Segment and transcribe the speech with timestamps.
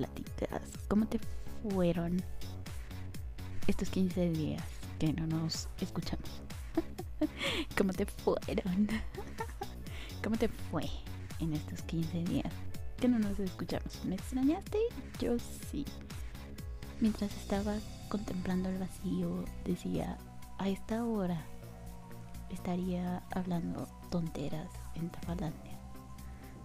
[0.00, 0.62] platicas?
[0.88, 1.20] ¿Cómo te
[1.62, 2.22] fueron
[3.66, 4.62] estos 15 días
[4.98, 6.42] que no nos escuchamos?
[7.76, 8.88] ¿Cómo te fueron?
[10.24, 10.88] ¿Cómo te fue
[11.38, 12.52] en estos 15 días
[12.98, 14.02] que no nos escuchamos?
[14.06, 14.78] ¿Me extrañaste?
[15.18, 15.84] Yo sí.
[17.00, 17.74] Mientras estaba
[18.08, 20.16] contemplando el vacío, decía,
[20.56, 21.44] a esta hora
[22.48, 25.78] estaría hablando tonteras en Tafalandia.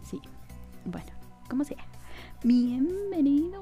[0.03, 0.21] Sí,
[0.85, 1.11] bueno,
[1.49, 1.85] como sea.
[2.47, 3.59] Bienvenido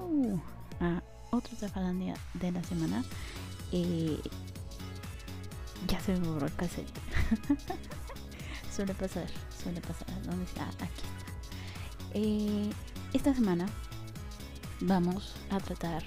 [0.81, 3.01] a otro Tafalandia de la semana.
[3.71, 4.19] Eh,
[5.87, 6.91] ya se me borró el cassette.
[8.75, 9.27] suele pasar,
[9.63, 10.09] suele pasar.
[10.23, 10.65] ¿Dónde está?
[10.67, 11.05] Aquí.
[12.13, 12.69] Eh,
[13.13, 13.67] esta semana
[14.81, 16.03] vamos a tratar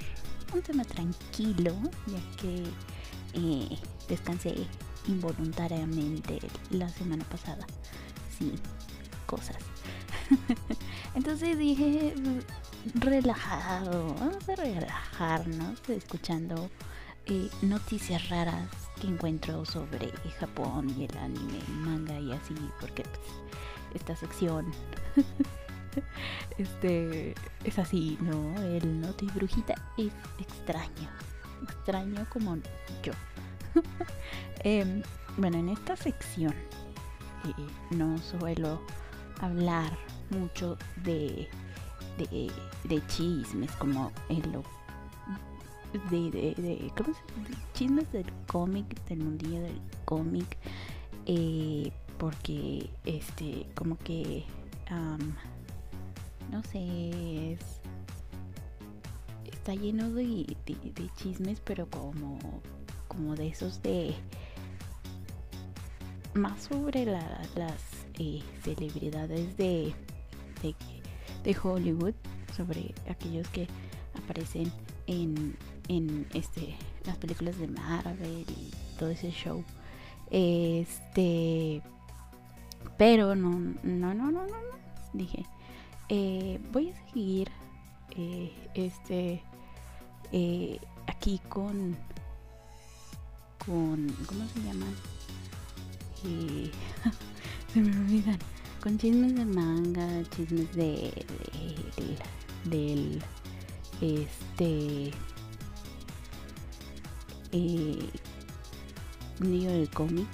[0.52, 1.72] un tema tranquilo,
[2.08, 2.62] ya que
[3.32, 4.54] eh, descansé
[5.06, 7.66] involuntariamente la semana pasada.
[8.38, 8.52] Sí,
[9.24, 9.56] cosas.
[11.14, 12.14] Entonces dije,
[12.94, 16.70] relajado, vamos a relajarnos escuchando
[17.26, 18.68] eh, noticias raras
[19.00, 23.20] que encuentro sobre Japón y el anime, manga y así, porque pues,
[23.94, 24.66] esta sección
[26.58, 28.54] este es así, ¿no?
[28.62, 31.10] El Noti Brujita es extraño,
[31.62, 32.56] extraño como
[33.02, 33.12] yo.
[34.60, 35.02] Em,
[35.36, 36.54] bueno, en esta sección
[37.44, 38.80] eh, no suelo
[39.40, 39.96] hablar
[40.30, 41.48] mucho de,
[42.16, 44.42] de, chismes como el
[46.10, 47.20] de, de, de, ¿cómo se
[47.74, 50.56] chismes del cómic del mundillo del cómic
[51.26, 54.44] eh, porque este como que
[56.50, 57.60] no sé es,
[59.44, 62.38] está lleno de, de, chismes pero como
[63.08, 64.14] como de esos de
[66.34, 69.94] más sobre las eh, celebridades de,
[70.62, 70.74] de,
[71.54, 72.14] Hollywood,
[72.56, 73.68] sobre aquellos que
[74.14, 74.72] aparecen
[75.06, 75.56] en,
[75.88, 76.74] en este
[77.04, 79.62] las películas de Marvel y todo ese show.
[80.30, 81.82] Este,
[82.96, 83.50] pero no,
[83.82, 84.56] no, no, no, no,
[85.12, 85.44] dije,
[86.08, 87.50] eh, voy a seguir
[88.16, 89.42] eh, este
[91.06, 91.96] aquí con
[93.64, 94.94] con ¿cómo se llaman?
[97.72, 98.38] se me olvidan.
[98.86, 101.10] Con chismes de manga, chismes de,
[102.66, 103.20] del,
[104.00, 105.10] este
[107.50, 108.10] eh,
[109.40, 110.28] digo del cómic.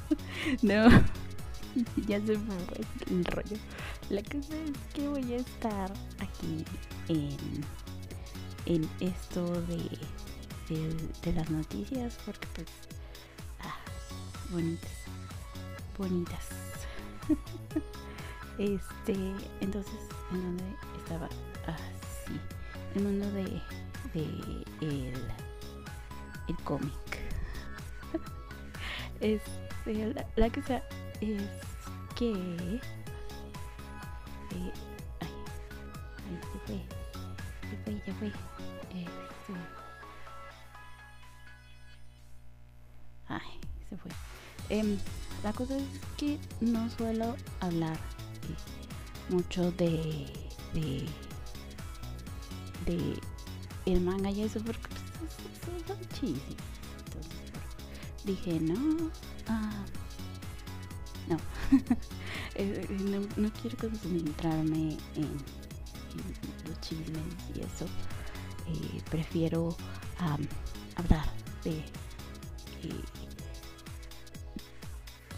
[0.62, 0.88] no,
[2.08, 3.58] ya se me fue el rollo.
[4.08, 6.64] La cosa es que voy a estar aquí
[7.08, 7.36] en,
[8.64, 9.76] en esto de,
[10.70, 12.68] de, de las noticias porque pues
[13.60, 13.76] ah,
[14.50, 15.02] bonitas
[15.98, 16.61] bonitas.
[18.58, 19.14] este,
[19.60, 20.64] entonces, ¿en dónde
[20.98, 21.26] estaba?
[21.66, 22.38] Así, ah,
[22.94, 23.62] el mundo de,
[24.80, 25.14] el,
[26.48, 26.92] el cómic.
[29.20, 30.82] este, la, la cosa
[31.20, 31.42] es
[32.16, 32.32] que
[34.52, 34.72] eh,
[36.52, 36.78] se fue,
[37.70, 38.28] se fue, ya fue.
[38.90, 39.54] Este,
[43.88, 44.10] se fue.
[44.68, 44.98] Eh,
[45.42, 45.84] la cosa es
[46.16, 47.98] que no suelo hablar
[49.28, 50.26] mucho de,
[50.74, 51.06] de,
[52.86, 53.20] de
[53.86, 54.80] el manga y eso porque
[55.18, 56.42] pues, son Entonces
[58.24, 59.10] dije, no,
[59.48, 59.84] ah,
[61.28, 61.36] no.
[62.54, 67.22] Eh, no, no, quiero concentrarme en, en, los chismes
[67.54, 67.86] y eso.
[68.68, 69.74] Eh, prefiero
[70.96, 71.26] hablar
[71.64, 73.04] de eh,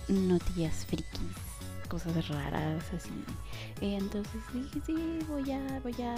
[0.08, 1.36] noticias frikis,
[1.88, 3.24] cosas raras así.
[3.80, 6.14] Entonces dije, sí, voy a, voy a,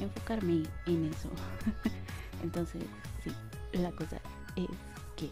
[0.00, 1.30] enfocarme en eso.
[2.42, 2.82] Entonces,
[3.22, 3.30] sí,
[3.72, 4.20] la cosa
[4.56, 4.68] es
[5.16, 5.30] que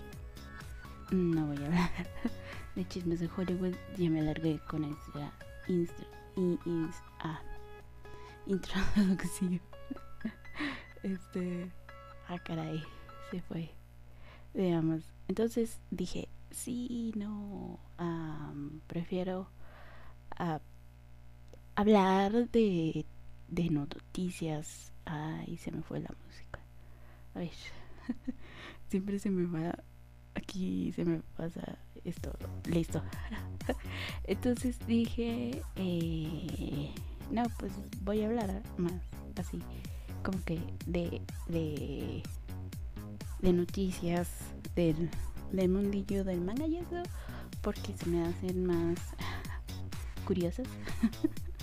[1.15, 1.91] no voy a hablar
[2.77, 3.75] de chismes de Hollywood.
[3.97, 5.33] Ya me alargué con esa
[7.21, 7.41] ah,
[8.47, 9.61] introducción.
[11.03, 11.71] Este,
[12.29, 12.85] ah, caray,
[13.31, 13.71] se fue.
[14.53, 15.03] Veamos.
[15.29, 16.29] Entonces dije,
[16.61, 17.81] sí, no,
[18.87, 19.49] prefiero
[21.75, 23.07] hablar de,
[23.49, 24.93] de noticias.
[25.07, 26.61] Ay, se me fue la música.
[27.35, 27.51] A ver,
[28.91, 29.75] siempre se me va,
[30.35, 32.37] aquí se me pasa esto,
[32.67, 33.03] listo.
[34.25, 36.93] Entonces dije, eh,
[37.31, 37.73] no, pues
[38.03, 38.93] voy a hablar más
[39.37, 39.61] así,
[40.23, 42.23] como que de, de,
[43.41, 44.29] de noticias
[44.75, 45.09] del
[45.53, 47.03] del mundillo del manga y eso
[47.61, 48.99] porque se me hacen más
[50.27, 50.67] curiosas.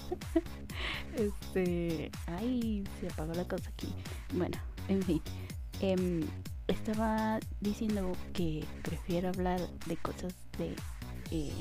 [1.15, 3.87] este, ay, se apagó la cosa aquí.
[4.33, 4.57] Bueno,
[4.87, 5.21] en fin.
[5.79, 6.21] Em,
[6.67, 10.75] estaba diciendo que prefiero hablar de cosas de
[11.31, 11.51] eh,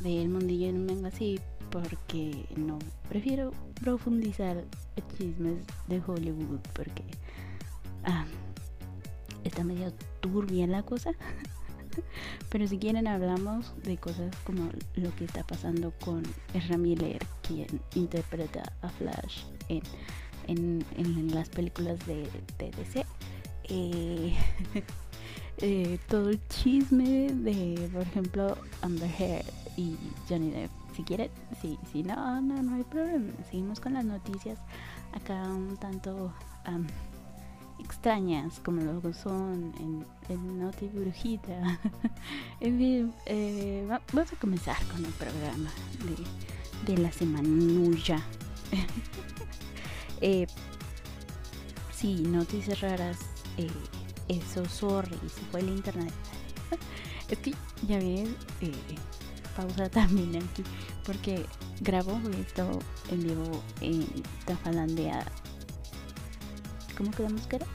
[0.00, 1.40] del mundillo en manga así
[1.70, 2.78] porque no
[3.08, 4.64] prefiero profundizar
[5.16, 7.04] chismes de Hollywood porque
[8.04, 8.24] ah,
[9.44, 11.12] está medio turbia la cosa.
[12.50, 16.22] Pero si quieren hablamos de cosas como lo que está pasando con
[16.54, 19.82] Ezra Miller quien interpreta a Flash en,
[20.46, 22.28] en, las películas de,
[22.58, 23.04] de DC
[23.64, 24.36] eh,
[25.58, 29.46] eh, todo el chisme de por ejemplo Amber Heard
[29.76, 29.96] y
[30.28, 30.70] Johnny Depp.
[30.94, 31.30] Si quieren,
[31.62, 33.32] sí, si no, no, no hay problema.
[33.48, 34.58] Seguimos con las noticias
[35.12, 36.32] acá un tanto
[37.80, 40.06] extrañas, como lo son en,
[40.58, 41.80] Noti Brujita.
[42.60, 45.70] en fin, eh, vamos a comenzar con el programa
[46.86, 48.22] de, la semanulla.
[50.20, 50.46] eh,
[51.92, 53.18] sí, noticias raras.
[53.56, 53.68] Eh,
[54.28, 56.12] eso, sorry, se fue el internet.
[57.88, 58.28] ya ves,
[58.60, 58.72] eh,
[59.56, 60.62] pausa también aquí
[61.04, 61.44] porque
[61.80, 62.78] grabo esto
[63.10, 64.06] en vivo en
[64.44, 65.24] Tafalandia.
[67.00, 67.66] ¿Cómo quedamos que era?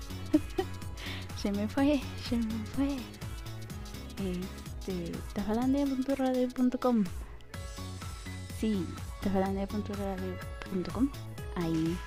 [1.42, 2.00] se me fue,
[2.30, 2.98] se me fue.
[4.24, 7.04] Este, tafalandia.radio.com
[8.60, 8.86] Sí,
[9.24, 11.10] tafalandia.radio.com
[11.56, 11.98] Ahí,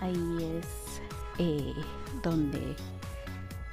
[0.00, 1.00] ahí es
[1.38, 1.72] eh,
[2.24, 2.74] donde,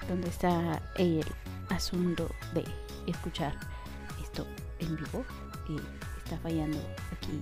[0.07, 1.25] donde está el
[1.69, 2.65] asunto de
[3.07, 3.55] escuchar
[4.21, 4.45] esto
[4.77, 5.25] en vivo.
[5.67, 5.77] y
[6.23, 6.77] está fallando
[7.11, 7.41] aquí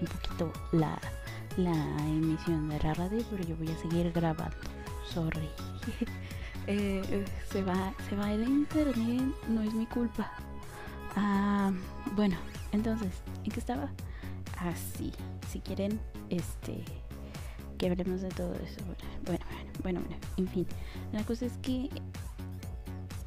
[0.00, 0.98] un poquito la,
[1.56, 4.56] emisión de la radio, pero yo voy a seguir grabando.
[5.12, 5.48] Sorry.
[6.68, 10.30] Eh, se va se va el internet, no es mi culpa.
[11.16, 11.72] Ah,
[12.14, 12.36] bueno,
[12.70, 13.10] entonces,
[13.42, 13.90] ¿en qué estaba?
[14.58, 15.98] Así, ah, si quieren,
[16.30, 16.84] este,
[17.78, 18.78] que hablemos de todo eso.
[18.86, 19.44] Bueno, bueno,
[19.82, 20.66] bueno, bueno, en fin,
[21.12, 21.90] la cosa es que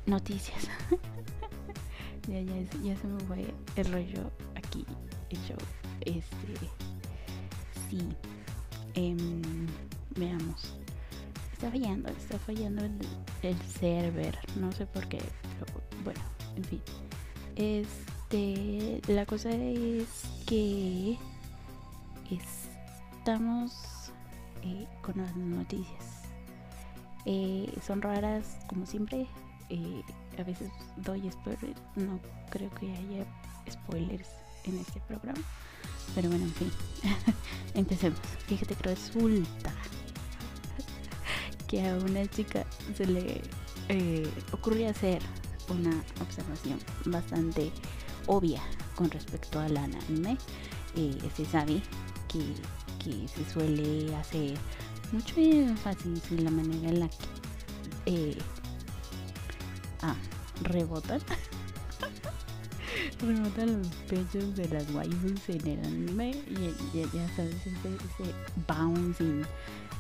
[0.06, 0.69] noticias.
[2.30, 4.86] ya, ya, ya se me fue el rollo aquí
[5.30, 5.56] hecho.
[6.01, 6.94] Este.
[7.90, 8.00] Sí.
[8.96, 9.68] Em,
[10.16, 10.74] veamos.
[11.54, 12.84] Está fallando, está fallando
[13.42, 14.38] el, server.
[14.58, 15.20] No sé por qué.
[15.60, 15.66] Pero
[16.04, 16.22] bueno,
[16.56, 16.82] en fin.
[17.56, 19.02] Este.
[19.08, 20.08] La cosa es
[20.46, 21.18] que.
[22.30, 24.12] Estamos
[24.64, 26.24] eh, con las noticias.
[27.26, 29.28] Eh, son raras, como siempre.
[29.70, 30.02] Eh,
[30.38, 33.26] a veces doy spoilers, no creo que haya
[33.70, 34.30] spoilers
[34.66, 35.42] en este programa.
[36.13, 36.72] Pero bueno, en fin,
[37.74, 38.19] empecemos.
[38.48, 39.74] Fíjate que resulta
[41.68, 43.42] que a una chica se le
[43.90, 45.21] eh, ocurrió hacer
[45.69, 47.71] una observación bastante
[48.28, 48.62] obvia
[48.95, 50.38] con respecto al anime.
[50.95, 51.81] Eh, se sabe
[52.28, 52.40] que,
[53.04, 54.57] que, se suele hacer
[55.12, 57.16] mucho énfasis en la manera en la que
[58.06, 58.38] eh,
[60.02, 60.16] Ah.
[63.19, 68.34] rebotan los pechos de las waifus en el anime y ya, sabes, ese,
[68.68, 69.44] bouncing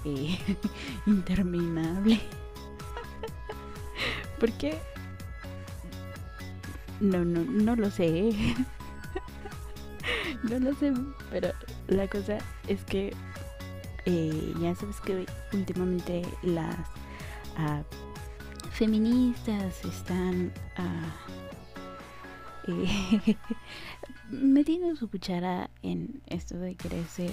[0.05, 0.37] eh,
[1.05, 2.19] interminable.
[4.39, 4.77] Porque
[6.99, 8.31] no, no, no lo sé.
[10.43, 10.93] no lo sé,
[11.31, 11.51] pero
[11.87, 13.13] la cosa es que
[14.05, 16.77] eh, ya sabes que últimamente las
[17.57, 17.83] uh,
[18.71, 21.11] feministas están ah,
[22.67, 23.37] eh,
[24.31, 27.31] metiendo su cuchara en esto de querer ser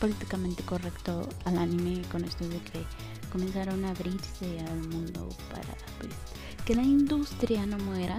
[0.00, 2.84] políticamente correcto al anime con esto de que
[3.32, 6.12] comenzaron a abrirse al mundo para pues
[6.64, 8.18] que la industria no muera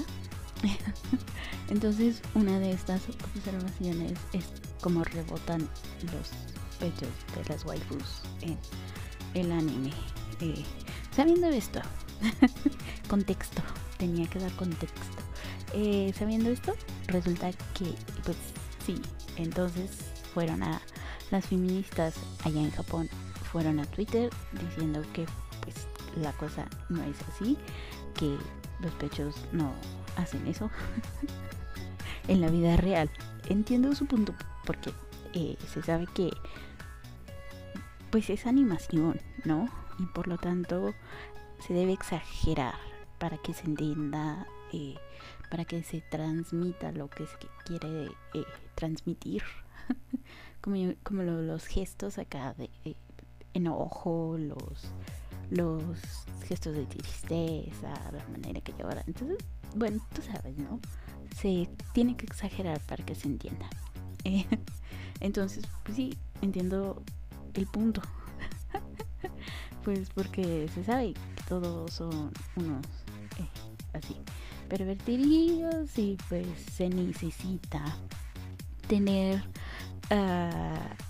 [1.69, 3.01] entonces una de estas
[3.35, 4.45] observaciones es
[4.81, 6.31] como rebotan los
[6.79, 8.57] pechos de las waifus en
[9.33, 9.91] el anime
[10.41, 10.63] eh,
[11.15, 11.81] sabiendo esto
[13.07, 13.61] contexto,
[13.97, 15.26] tenía que dar contexto.
[15.73, 16.73] Eh, sabiendo esto,
[17.07, 17.93] resulta que,
[18.23, 18.37] pues
[18.85, 19.01] sí,
[19.35, 19.91] entonces
[20.33, 20.81] fueron a
[21.31, 23.09] las feministas allá en Japón,
[23.51, 25.25] fueron a Twitter diciendo que
[25.61, 25.87] pues
[26.21, 27.57] la cosa no es así,
[28.15, 28.37] que
[28.79, 29.73] los pechos no
[30.15, 30.69] hacen eso
[32.27, 33.09] en la vida real.
[33.49, 34.33] Entiendo su punto
[34.65, 34.91] porque
[35.33, 36.31] eh, se sabe que
[38.09, 39.69] pues es animación, ¿no?
[39.99, 40.93] Y por lo tanto
[41.59, 42.75] se debe exagerar
[43.17, 44.95] para que se entienda, eh,
[45.49, 49.43] para que se transmita lo que se quiere eh, transmitir.
[50.61, 52.69] como, como los gestos acá de
[53.53, 54.91] enojo, los,
[55.49, 55.83] los
[56.47, 59.03] gestos de tristeza, la manera que llora.
[59.07, 59.37] Entonces,
[59.75, 60.79] bueno, tú sabes, ¿no?
[61.35, 63.69] Se tiene que exagerar para que se entienda.
[65.19, 67.01] entonces, pues sí, entiendo
[67.53, 68.01] el punto.
[69.83, 72.85] pues porque se sabe que todos son unos
[73.37, 73.47] eh,
[73.93, 74.17] así
[74.67, 76.45] pervertidos y pues
[76.75, 77.83] se necesita
[78.87, 79.41] tener
[80.11, 81.07] uh,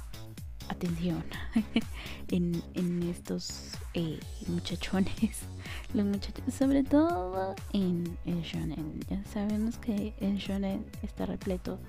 [0.69, 1.23] atención
[2.29, 5.43] en, en, estos eh, muchachones.
[5.93, 8.99] Los muchachos sobre todo en el shonen.
[9.09, 11.79] Ya sabemos que el shonen está repleto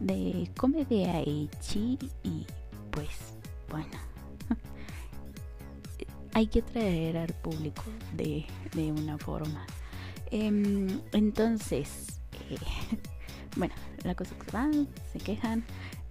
[0.00, 2.46] de comedia y chi y
[2.90, 3.34] pues
[3.70, 3.98] bueno
[6.34, 7.82] hay que traer al público
[8.16, 9.66] de, de una forma
[10.30, 12.20] em, entonces
[12.50, 12.56] eh,
[13.56, 15.64] bueno la cosa que van se quejan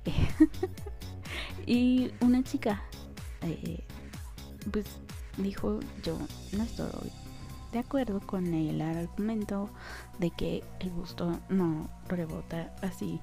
[1.66, 2.82] y una chica,
[3.42, 3.84] eh,
[4.72, 4.86] pues
[5.38, 6.18] dijo, yo
[6.54, 7.12] no estoy
[7.72, 9.70] de acuerdo con el argumento
[10.20, 13.20] de que el busto no rebota así,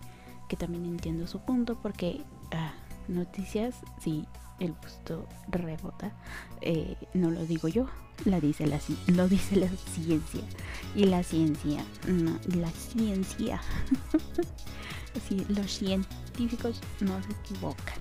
[0.49, 2.23] que también entiendo su punto porque
[2.53, 2.73] ah,
[3.09, 4.27] noticias, sí,
[4.61, 6.13] el busto rebota,
[6.61, 7.89] eh, no lo digo yo,
[8.25, 10.43] la dice la, lo dice la ciencia
[10.95, 13.61] y la ciencia, no, la ciencia,
[15.29, 17.99] sí, los científicos no se equivocan.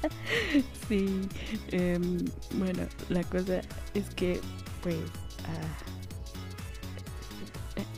[0.88, 1.28] sí,
[1.72, 2.24] em,
[2.54, 3.60] bueno, la cosa
[3.94, 4.40] es que,
[4.82, 4.96] pues,
[5.44, 5.90] ah,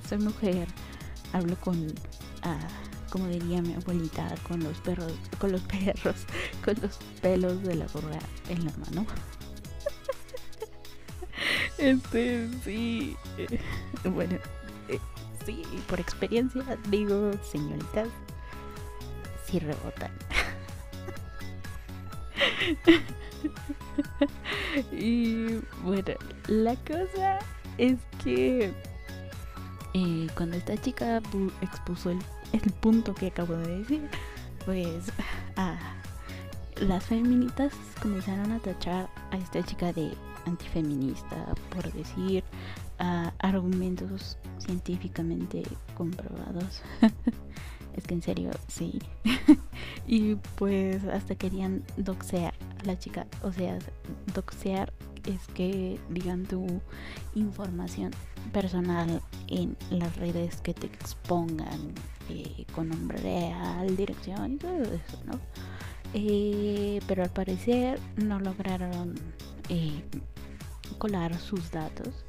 [0.09, 0.67] soy mujer,
[1.33, 1.93] hablo con,
[2.43, 2.59] ah,
[3.13, 6.17] como diría mi abuelita, con los perros, con los perros,
[6.65, 9.07] con los pelos de la burra en la mano.
[11.79, 13.61] este, sí, eh,
[14.09, 14.39] bueno,
[14.89, 14.99] eh,
[15.45, 18.09] sí, por experiencia digo, señoritas,
[19.45, 20.11] sí rebotan.
[24.91, 26.15] y bueno,
[26.49, 27.41] la cosa
[27.77, 28.73] es que
[29.93, 31.21] eh, cuando esta chica
[31.61, 32.19] expuso el,
[32.61, 34.09] punto que acabo de decir,
[34.65, 35.13] pues
[36.81, 40.13] las feminitas comenzaron a tachar a esta chica de
[40.47, 42.45] antifeminista por decir
[43.39, 45.63] argumentos científicamente
[45.97, 46.83] comprobados.
[47.97, 49.01] es que en serio, sí.
[50.07, 53.27] y pues hasta querían doxear a la chica.
[53.43, 53.79] O sea,
[54.35, 54.93] doxear
[55.27, 56.67] es que digan tu
[57.35, 58.13] información
[58.53, 61.93] personal en las redes que te expongan
[62.75, 65.39] con nombre real, dirección y todo eso, ¿no?
[66.15, 69.15] Eh, pero al parecer no lograron
[69.69, 70.05] eh,
[70.99, 72.25] colar sus datos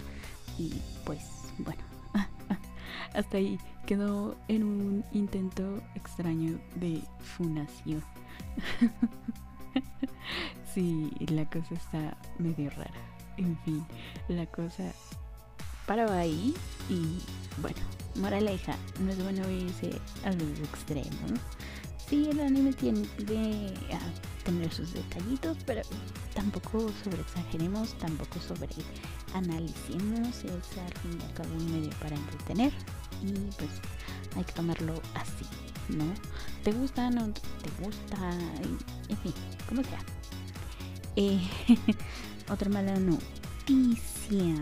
[0.58, 0.74] y
[1.06, 1.26] pues
[1.60, 1.82] bueno,
[3.14, 8.04] hasta ahí quedó en un intento extraño de funación.
[10.74, 12.92] sí, la cosa está medio rara.
[13.38, 13.86] En fin,
[14.28, 14.94] la cosa
[15.86, 16.54] paraba ahí
[16.90, 17.20] y
[17.62, 17.80] bueno,
[18.16, 19.92] moraleja, no es bueno irse
[20.24, 21.40] a los extremos.
[22.08, 23.74] Sí, el anime tiene de
[24.44, 25.82] tener sus detallitos, pero
[26.34, 28.70] tampoco sobreexageremos, tampoco sobre
[29.34, 32.72] analicemos, es al fin y al cabo un medio para entretener
[33.24, 33.72] y pues
[34.36, 35.46] hay que tomarlo así,
[35.90, 36.06] ¿no?
[36.64, 37.10] ¿Te gusta?
[37.10, 38.32] ¿No te gusta?
[39.10, 39.34] En fin,
[39.68, 40.00] como sea.
[41.16, 41.42] Eh,
[42.50, 44.56] otra mala noticia.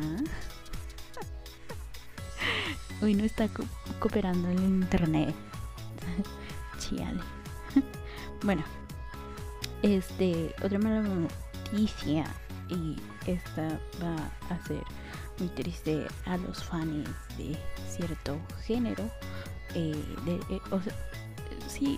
[3.01, 3.49] Hoy no está
[3.99, 5.33] cooperando el internet.
[6.77, 7.19] Chiale.
[8.43, 8.63] bueno,
[9.81, 12.25] este, otra mala noticia.
[12.69, 14.15] Y esta va
[14.49, 14.83] a ser
[15.39, 17.57] muy triste a los fans de
[17.89, 19.03] cierto género.
[19.73, 20.93] Eh, de, eh, o sea,
[21.67, 21.97] sí,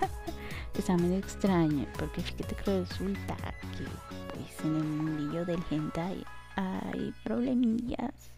[0.78, 3.36] está medio extraño porque fíjate que resulta
[3.76, 3.86] que
[4.32, 6.24] pues en el mundillo del hentai
[6.54, 8.32] hay problemillas.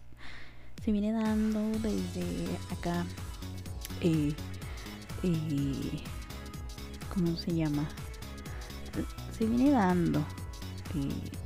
[0.85, 3.03] Se viene dando desde acá.
[4.01, 4.33] Eh,
[5.23, 6.03] eh,
[7.11, 7.89] ¿Cómo se llama?
[9.35, 10.23] Se viene dando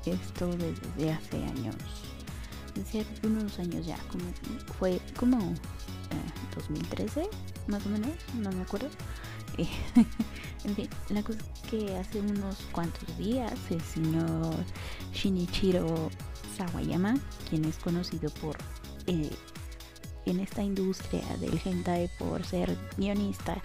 [0.06, 1.76] esto desde hace años
[2.76, 4.26] desde unos años ya como
[4.78, 5.38] fue como
[6.56, 7.30] 2013 eh,
[7.68, 8.90] más o menos no me acuerdo
[9.58, 9.68] eh,
[10.66, 14.54] en fin la cosa que hace unos cuantos días el señor
[15.14, 16.10] Shinichiro
[16.56, 17.16] Sawayama
[17.50, 18.56] quien es conocido por
[19.10, 19.32] eh,
[20.26, 23.58] en esta industria del hentai por ser guionista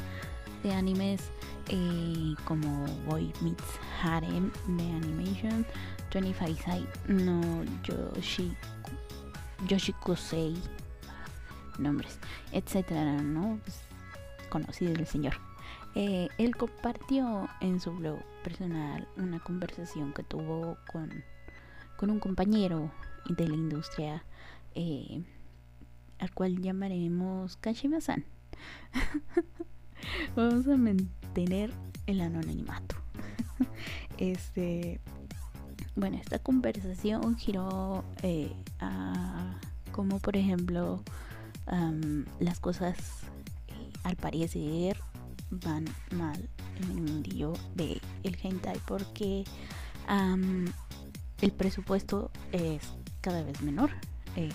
[0.62, 1.20] de animes
[1.68, 5.66] eh, como Boy Meets Harem de Animation,
[6.12, 7.42] 25 Side no
[7.82, 8.56] Yoshi,
[9.68, 10.54] Yoshikusei,
[11.78, 12.18] nombres,
[12.52, 13.58] etcétera, ¿no?
[13.64, 13.80] Pues,
[14.48, 15.34] conocido el señor.
[15.94, 21.22] Eh, él compartió en su blog personal una conversación que tuvo con
[21.96, 22.90] con un compañero
[23.28, 24.24] de la industria
[24.74, 25.22] eh,
[26.24, 28.24] al cual llamaremos Kashima-san.
[30.36, 31.70] Vamos a mantener
[32.06, 32.96] el anonimato.
[34.18, 35.00] este,
[35.94, 39.60] bueno, esta conversación giró eh, a
[39.92, 41.04] como por ejemplo
[42.40, 42.96] las cosas
[43.68, 44.98] eh, al parecer
[45.50, 49.44] van mal en el mundillo de el hentai porque
[51.40, 52.82] el presupuesto es
[53.20, 53.90] cada vez menor.
[54.36, 54.50] Eh,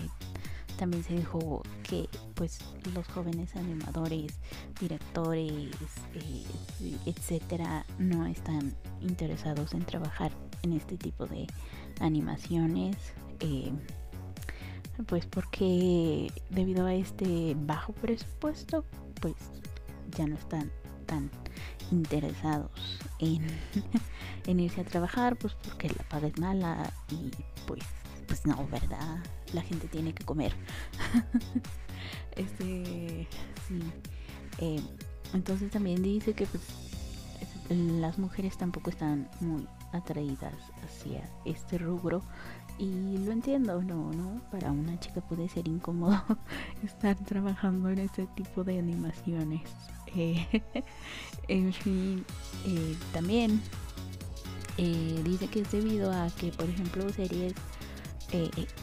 [0.80, 2.58] también se dijo que pues
[2.94, 4.40] los jóvenes animadores,
[4.80, 5.76] directores,
[6.14, 6.46] eh,
[7.04, 10.32] etcétera, no están interesados en trabajar
[10.62, 11.46] en este tipo de
[12.00, 12.96] animaciones.
[13.40, 13.70] Eh,
[15.06, 18.86] pues porque debido a este bajo presupuesto,
[19.20, 19.34] pues
[20.16, 20.72] ya no están
[21.04, 21.30] tan
[21.90, 22.70] interesados
[23.18, 23.46] en,
[24.46, 27.30] en irse a trabajar, pues porque la paga es mala y
[27.66, 27.84] pues,
[28.26, 29.18] pues no, ¿verdad?
[29.52, 30.52] La gente tiene que comer.
[32.36, 33.26] este,
[33.68, 33.80] sí.
[34.58, 34.80] Eh,
[35.32, 36.62] entonces también dice que pues
[37.70, 40.54] las mujeres tampoco están muy atraídas
[40.84, 42.22] hacia este rubro
[42.78, 46.18] y lo entiendo, no, no, para una chica puede ser incómodo
[46.84, 49.62] estar trabajando en este tipo de animaciones.
[50.16, 50.46] Eh,
[51.48, 52.24] en fin,
[52.64, 53.60] eh, también
[54.78, 57.52] eh, dice que es debido a que, por ejemplo, series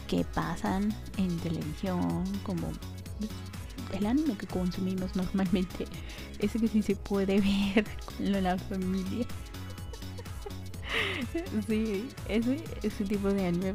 [0.07, 2.67] que pasan en televisión, como
[3.93, 5.85] el anime que consumimos normalmente,
[6.39, 7.39] ese que sí se puede
[7.75, 9.25] ver con la familia.
[11.67, 13.73] sí, ese, ese tipo de anime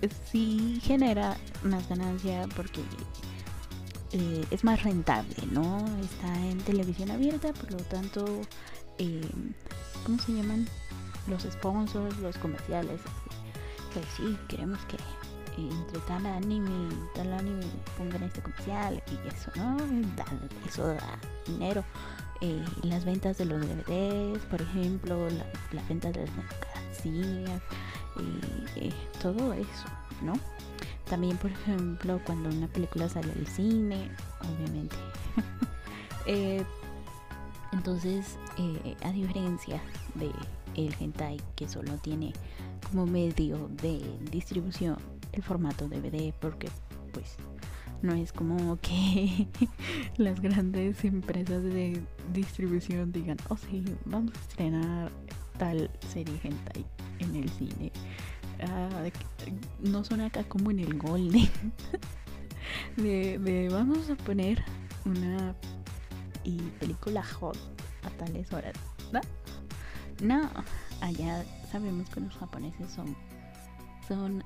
[0.00, 2.80] pues, sí genera más ganancia porque
[4.12, 5.84] eh, es más rentable, ¿no?
[6.02, 8.24] Está en televisión abierta, por lo tanto,
[8.98, 9.28] eh,
[10.04, 10.66] ¿cómo se llaman?
[11.28, 13.00] Los sponsors, los comerciales.
[13.92, 14.96] Pues sí, queremos que
[15.58, 17.66] entre tal anime y tal anime
[17.98, 19.76] pongan este comercial y eso, ¿no?
[20.66, 21.84] eso da dinero.
[22.40, 27.60] Eh, las ventas de los DVDs, por ejemplo, la, la venta de las mercancías,
[28.76, 29.86] eh, todo eso,
[30.22, 30.32] ¿no?
[31.08, 34.96] También, por ejemplo, cuando una película sale al cine, obviamente.
[36.26, 36.62] Eh,
[37.72, 39.80] entonces, eh, a diferencia
[40.14, 40.30] de
[40.76, 42.34] el hentai que solo tiene
[42.90, 44.00] como medio de
[44.30, 44.96] distribución
[45.32, 46.68] el formato DVD, porque
[47.12, 47.36] pues
[48.02, 49.46] no es como que
[50.16, 52.00] las grandes empresas de
[52.32, 55.12] distribución digan, oh sí, vamos a estrenar
[55.58, 56.84] tal serie hentai
[57.18, 57.92] en el cine
[58.62, 58.88] Ah,
[59.80, 61.48] no son acá como en el Golden.
[62.96, 64.62] de, vamos a poner
[65.04, 65.54] una
[66.44, 67.56] y película hot
[68.02, 68.74] a tales horas.
[69.12, 69.20] ¿no?
[70.22, 70.50] no,
[71.00, 73.16] allá sabemos que los japoneses son,
[74.06, 74.44] son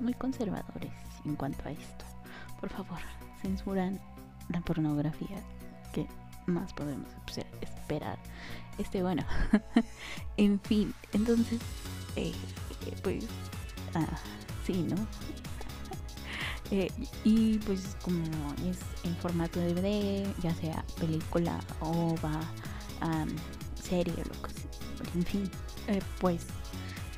[0.00, 0.92] muy conservadores
[1.24, 2.04] en cuanto a esto.
[2.60, 2.98] Por favor,
[3.40, 4.00] censuran
[4.48, 5.42] la pornografía.
[5.92, 6.06] que
[6.46, 7.08] más podemos
[7.60, 8.18] esperar?
[8.78, 9.24] Este, bueno,
[10.36, 11.60] en fin, entonces
[12.16, 12.32] eh,
[13.02, 13.26] pues,
[13.94, 14.06] ah,
[14.64, 14.96] sí, ¿no?
[16.70, 16.90] Eh,
[17.22, 18.24] y pues como
[18.66, 22.40] es en formato de DVD, ya sea película o va
[23.74, 25.50] serie lo que sea, en fin,
[25.88, 26.46] eh, pues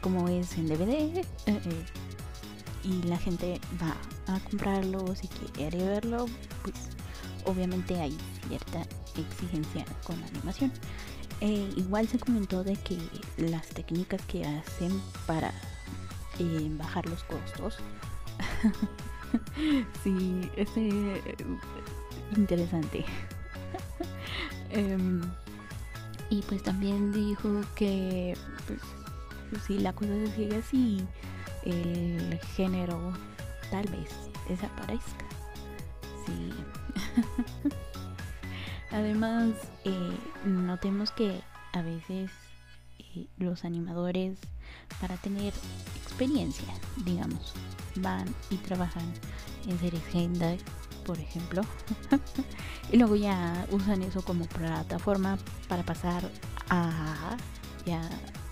[0.01, 1.61] como es en DVD eh,
[2.83, 3.97] y la gente va
[4.35, 6.27] a comprarlo si quiere verlo,
[6.63, 6.75] pues
[7.47, 8.17] obviamente hay
[8.49, 8.83] cierta
[9.17, 10.73] exigencia con la animación.
[11.41, 12.99] Eh, igual se comentó de que
[13.37, 15.53] las técnicas que hacen para
[16.39, 17.79] eh, bajar los costos.
[20.03, 21.37] sí, es eh,
[22.37, 23.05] interesante.
[24.71, 25.23] Em,
[26.35, 31.07] y pues también dijo que pues, si la cosa se sigue así,
[31.65, 33.13] el género
[33.71, 34.11] tal vez
[34.49, 35.27] desaparezca.
[38.91, 39.53] Además,
[39.85, 41.41] eh, notemos que
[41.73, 42.31] a veces
[42.99, 44.39] eh, los animadores,
[45.01, 45.53] para tener
[46.03, 47.55] experiencia, digamos,
[47.97, 49.13] van y trabajan
[49.69, 50.59] en series hentai,
[51.05, 51.63] por ejemplo,
[52.93, 55.39] y luego ya usan eso como plataforma
[55.69, 56.31] para pasar
[56.71, 57.37] a
[57.87, 58.01] ya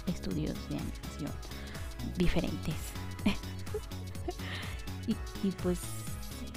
[0.06, 1.32] estudios de animación
[2.16, 2.74] diferentes.
[5.06, 5.80] y, pues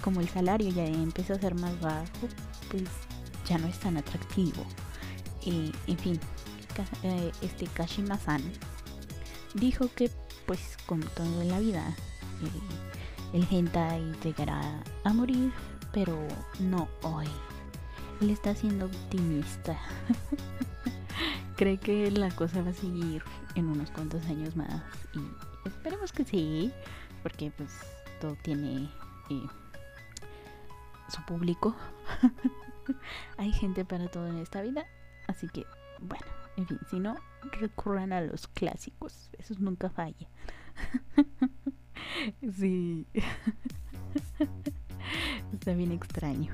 [0.02, 2.28] como el salario ya empieza a ser más bajo,
[2.70, 2.84] pues
[3.48, 4.66] ya no es tan atractivo.
[5.42, 6.20] y en fin,
[7.04, 8.42] eh, este Kashima-san
[9.54, 10.12] dijo que
[10.46, 11.96] pues como todo en la vida,
[12.44, 15.52] eh, el hentai llegará a morir,
[15.96, 16.28] pero
[16.60, 17.30] no hoy.
[18.20, 19.80] Él está siendo optimista.
[21.56, 23.24] Cree que la cosa va a seguir
[23.56, 26.74] en unos cuantos años más y esperemos que sí,
[27.24, 27.72] porque pues
[28.20, 28.90] todo tiene
[29.30, 29.48] eh,
[31.08, 31.74] su público.
[33.38, 34.86] Hay gente para todo en esta vida,
[35.28, 35.66] así que
[36.02, 36.26] bueno,
[36.58, 37.16] en fin, si no,
[37.54, 40.28] recurran a los clásicos, esos nunca fallan.
[42.54, 43.08] sí.
[45.56, 46.54] Está bien extraño.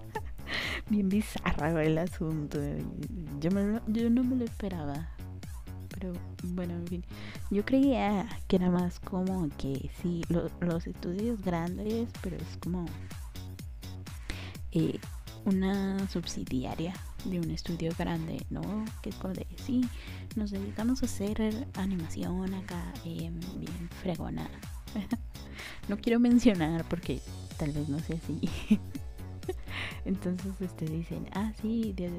[0.90, 2.58] bien bizarro el asunto.
[3.40, 3.50] Yo,
[3.86, 5.10] yo no me lo esperaba.
[5.90, 7.04] Pero bueno, en fin.
[7.50, 10.22] Yo creía que era más como que sí,
[10.60, 12.86] los estudios grandes, pero es como
[14.72, 14.98] eh,
[15.44, 18.84] una subsidiaria de un estudio grande, ¿no?
[19.02, 19.88] Que es como de, sí,
[20.36, 24.48] nos dedicamos a hacer animación acá, eh, bien fregona.
[25.88, 27.20] no quiero mencionar porque
[27.56, 28.40] tal vez no sea así.
[30.04, 32.10] Entonces este dicen, ah, sí, de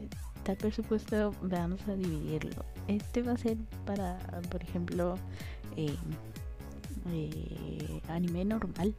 [0.44, 2.66] tal presupuesto vamos a dividirlo.
[2.88, 4.18] Este va a ser para,
[4.50, 5.16] por ejemplo,
[5.76, 5.96] eh,
[7.12, 8.94] eh, anime normal.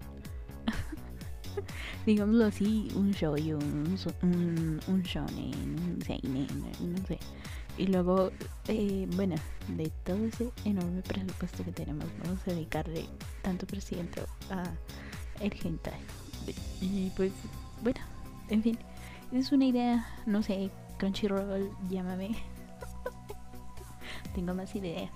[2.07, 6.47] Digámoslo así, un show, un, un, un shonen, un seinen,
[6.81, 7.19] no sé.
[7.77, 8.33] Y luego,
[8.67, 9.37] eh, bueno,
[9.69, 13.07] de todo ese enorme presupuesto que tenemos, vamos a dedicarle
[13.43, 14.65] tanto presidente a
[15.41, 16.01] el hentai.
[16.81, 17.33] Y pues,
[17.83, 18.01] bueno,
[18.49, 18.79] en fin,
[19.33, 22.31] es una idea, no sé, Crunchyroll, llámame.
[24.35, 25.11] Tengo más ideas.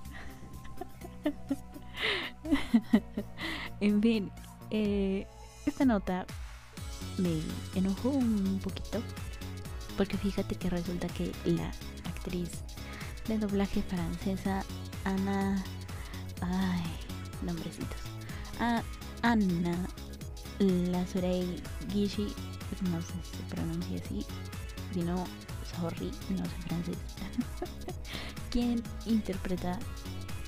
[3.80, 4.30] en fin,
[4.70, 5.26] eh,
[5.66, 6.26] esta nota
[7.18, 7.40] me
[7.74, 9.00] enojó un poquito
[9.96, 11.70] porque fíjate que resulta que la
[12.04, 12.50] actriz
[13.28, 14.64] de doblaje francesa
[15.04, 15.62] Ana
[16.40, 16.82] ay
[17.42, 17.98] nombrecitos
[18.58, 18.82] ah,
[20.60, 21.60] Anna Lazurey
[21.92, 22.26] Gishi
[22.90, 24.26] no sé si se pronuncia así
[24.92, 25.24] si no
[25.78, 26.98] sorry no sé francés
[28.50, 29.78] quien interpreta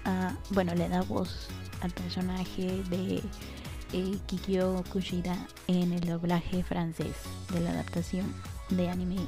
[0.04, 1.48] a bueno le da voz
[1.80, 3.22] al personaje de
[3.92, 5.36] eh, Kikyo Kushida
[5.68, 7.14] en el doblaje francés
[7.52, 8.32] de la adaptación
[8.70, 9.18] de anime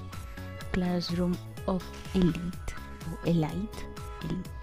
[0.73, 1.35] Classroom
[1.67, 1.83] of
[2.15, 2.75] Elite
[3.07, 3.87] o Elite,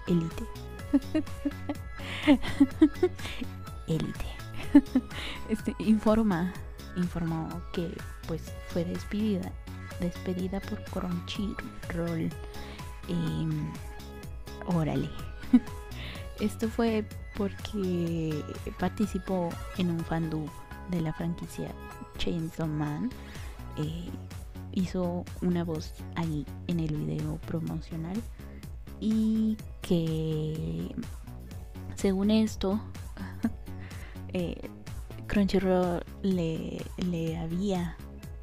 [0.06, 0.44] Elite.
[3.88, 4.43] Elite.
[5.48, 6.52] Este informa
[6.96, 9.52] informó que pues fue despedida
[10.00, 12.30] despedida por Crunchyroll.
[13.08, 13.48] Eh,
[14.66, 15.10] órale.
[16.40, 17.06] Esto fue
[17.36, 18.44] porque
[18.78, 20.46] participó en un fandom
[20.90, 21.70] de la franquicia
[22.18, 23.10] Chainsaw Man.
[23.76, 24.10] Eh,
[24.72, 28.20] hizo una voz ahí en el video promocional
[29.00, 30.94] y que
[31.94, 32.80] según esto
[34.34, 34.56] eh,
[35.26, 37.96] Crunchyroll le, le, había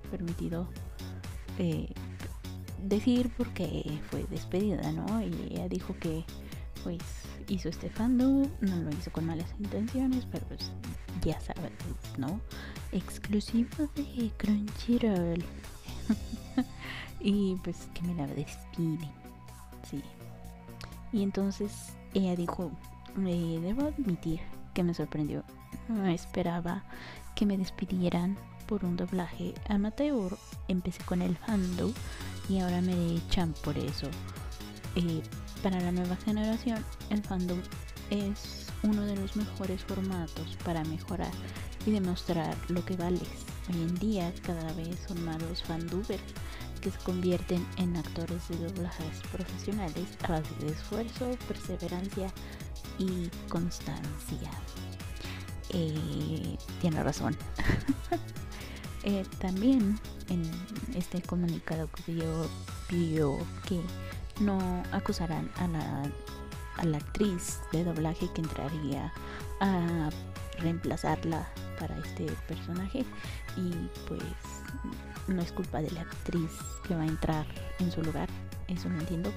[0.09, 0.67] permitido
[1.59, 1.93] eh,
[2.83, 5.21] decir porque fue despedida, ¿no?
[5.21, 6.23] Y ella dijo que
[6.83, 7.01] pues
[7.47, 10.71] hizo este fandom, no lo hizo con malas intenciones, pero pues
[11.21, 11.71] ya sabes,
[12.17, 12.39] ¿no?
[12.91, 15.43] Exclusivo de Crunchyroll.
[17.19, 19.11] y pues que me la despiden.
[19.89, 20.01] Sí.
[21.11, 22.71] Y entonces ella dijo,
[23.15, 24.39] me debo admitir
[24.73, 25.43] que me sorprendió.
[25.87, 26.83] No esperaba
[27.35, 30.37] que me despidieran por un doblaje amateur.
[30.67, 31.91] Empecé con el fandom
[32.49, 34.07] y ahora me echan por eso.
[34.95, 35.21] Eh,
[35.63, 37.59] para la nueva generación, el fandom
[38.09, 41.31] es uno de los mejores formatos para mejorar
[41.85, 43.29] y demostrar lo que vales.
[43.69, 46.21] Hoy en día cada vez son más los fandubers
[46.81, 52.31] que se convierten en actores de doblajes profesionales a base de esfuerzo, perseverancia
[52.97, 54.49] y constancia.
[55.73, 57.35] Eh, tiene razón.
[59.03, 60.43] Eh, también en
[60.93, 62.47] este comunicado que dio
[62.87, 63.35] pidió
[63.67, 63.81] que
[64.39, 64.59] no
[64.91, 66.03] acusarán a la,
[66.77, 69.11] a la actriz de doblaje que entraría
[69.59, 70.11] a
[70.59, 71.47] reemplazarla
[71.79, 73.03] para este personaje.
[73.57, 73.71] Y
[74.07, 74.21] pues
[75.27, 76.51] no es culpa de la actriz
[76.87, 77.47] que va a entrar
[77.79, 78.29] en su lugar
[78.71, 79.31] eso no entiendo.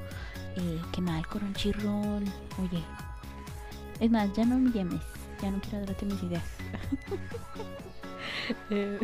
[0.57, 2.85] Eh, qué mal oye
[3.99, 5.03] es más ya no me llames
[5.40, 6.44] ya no quiero darte mis ideas
[8.70, 8.99] eh,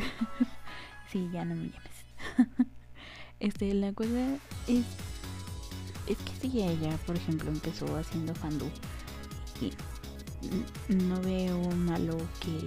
[1.10, 2.56] sí ya no me llames
[3.40, 4.84] este la cosa es
[6.10, 8.68] es que si ella, por ejemplo, empezó haciendo fandom
[9.60, 9.72] y
[10.92, 12.58] no veo malo que,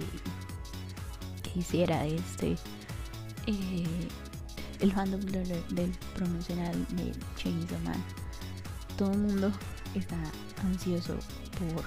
[1.42, 2.56] que hiciera este
[3.46, 4.08] eh,
[4.80, 8.02] el fandom del, promocional de Chainsaw Man.
[8.96, 9.52] Todo el mundo
[9.94, 10.16] está
[10.62, 11.18] ansioso
[11.58, 11.84] por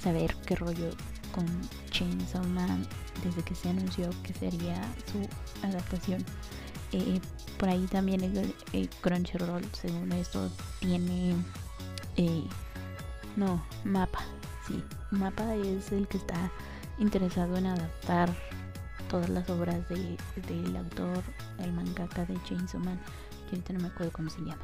[0.00, 0.90] saber qué rollo
[1.32, 1.46] con
[1.90, 2.86] Chainsaw Man
[3.24, 4.80] desde que se anunció que sería
[5.10, 5.28] su
[5.66, 6.24] adaptación
[6.92, 7.20] eh,
[7.58, 8.22] por ahí también
[8.72, 11.34] el, Crunchyroll, según esto, tiene.
[12.16, 12.44] Eh,
[13.36, 14.20] no, mapa.
[14.66, 16.50] sí, Mapa es el que está
[16.98, 18.34] interesado en adaptar
[19.08, 20.16] todas las obras de,
[20.48, 21.22] del autor,
[21.58, 22.98] el mangaka de Chainsaw Man,
[23.48, 24.62] que ahorita no me acuerdo cómo se llama.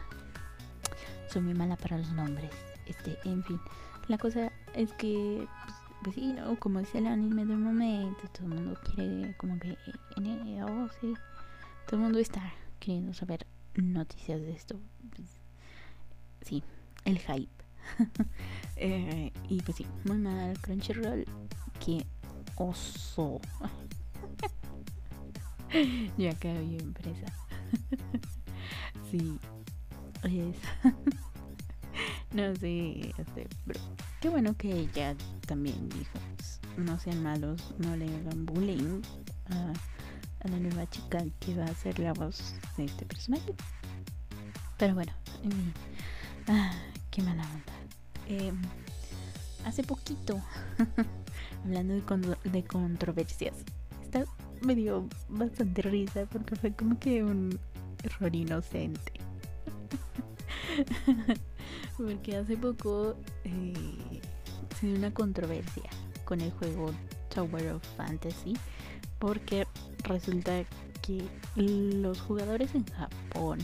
[1.31, 2.51] Soy muy mala para los nombres.
[2.87, 3.61] Este, en fin,
[4.09, 6.59] la cosa es que, pues, pues sí, ¿no?
[6.59, 9.77] Como es el anime del momento, todo el mundo quiere, como que,
[10.17, 11.15] en, oh, sí,
[11.87, 14.79] todo el mundo está queriendo saber noticias de esto.
[15.15, 15.29] Pues,
[16.43, 16.63] sí,
[17.05, 17.65] el hype.
[18.77, 21.25] eh, y pues sí, muy mal Crunchyroll.
[21.85, 22.07] Que
[22.57, 23.41] oso.
[26.19, 27.27] ya acá bien presa.
[29.11, 29.39] sí,
[30.25, 30.57] es.
[32.35, 33.81] No sé, este, pero
[34.21, 35.15] qué bueno que ella
[35.47, 36.19] también dijo:
[36.77, 39.03] no sean malos, no le hagan bullying
[39.51, 39.73] a,
[40.49, 43.55] la nueva chica que va a ser la voz de este personaje.
[44.77, 45.13] Pero bueno.
[46.49, 46.73] Ah,
[47.11, 47.73] qué mala onda.
[48.29, 48.53] Eh,
[49.65, 50.43] hace poquito,
[51.65, 53.55] hablando de, de, controversias,
[54.03, 54.25] esta
[54.61, 57.59] me dio bastante risa porque fue como que un
[58.03, 59.13] error inocente.
[61.97, 64.21] porque hace poco eh,
[64.79, 65.91] se dio una controversia
[66.25, 66.93] con el juego
[67.35, 68.57] Tower of Fantasy
[69.19, 69.67] porque
[70.05, 70.65] resulta
[71.03, 71.23] que
[71.57, 73.59] los jugadores en Japón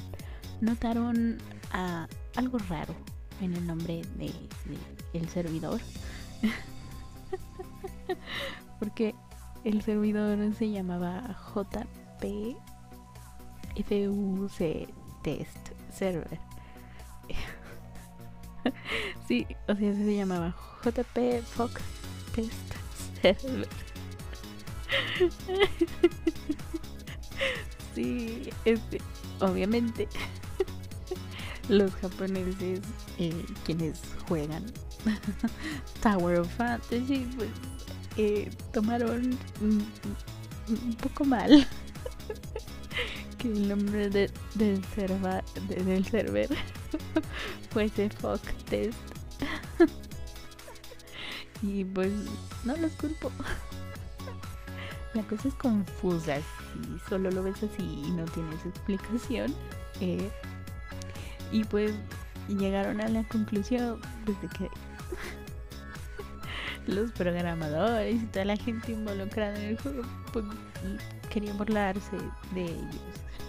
[0.60, 1.38] notaron
[1.72, 2.94] a algo raro
[3.40, 4.32] en el nombre de,
[5.12, 5.80] el servidor.
[8.78, 9.14] Porque
[9.64, 12.56] el servidor se llamaba JP
[13.76, 14.88] FUC
[15.22, 16.49] Test Server.
[19.30, 21.80] Sí, o sea, se llamaba JP Fox
[22.34, 22.50] Test
[23.22, 23.68] Server.
[27.94, 29.00] sí, este,
[29.38, 30.08] obviamente
[31.68, 32.80] los japoneses
[33.18, 34.64] eh, quienes juegan
[36.02, 37.50] Tower of Fantasy pues
[38.16, 39.86] eh, tomaron un,
[41.00, 41.68] poco mal
[43.38, 46.48] que el nombre de, del, serva, del server
[47.70, 49.09] fuese Fog Test
[51.62, 52.12] y pues
[52.64, 53.30] no los culpo
[55.14, 59.54] la cosa es confusa si solo lo ves así y no tienes explicación
[60.00, 60.30] eh,
[61.52, 61.92] y pues
[62.48, 64.70] llegaron a la conclusión desde que
[66.86, 70.44] los programadores y toda la gente involucrada en el juego pues,
[71.30, 72.16] querían burlarse
[72.54, 73.00] de ellos.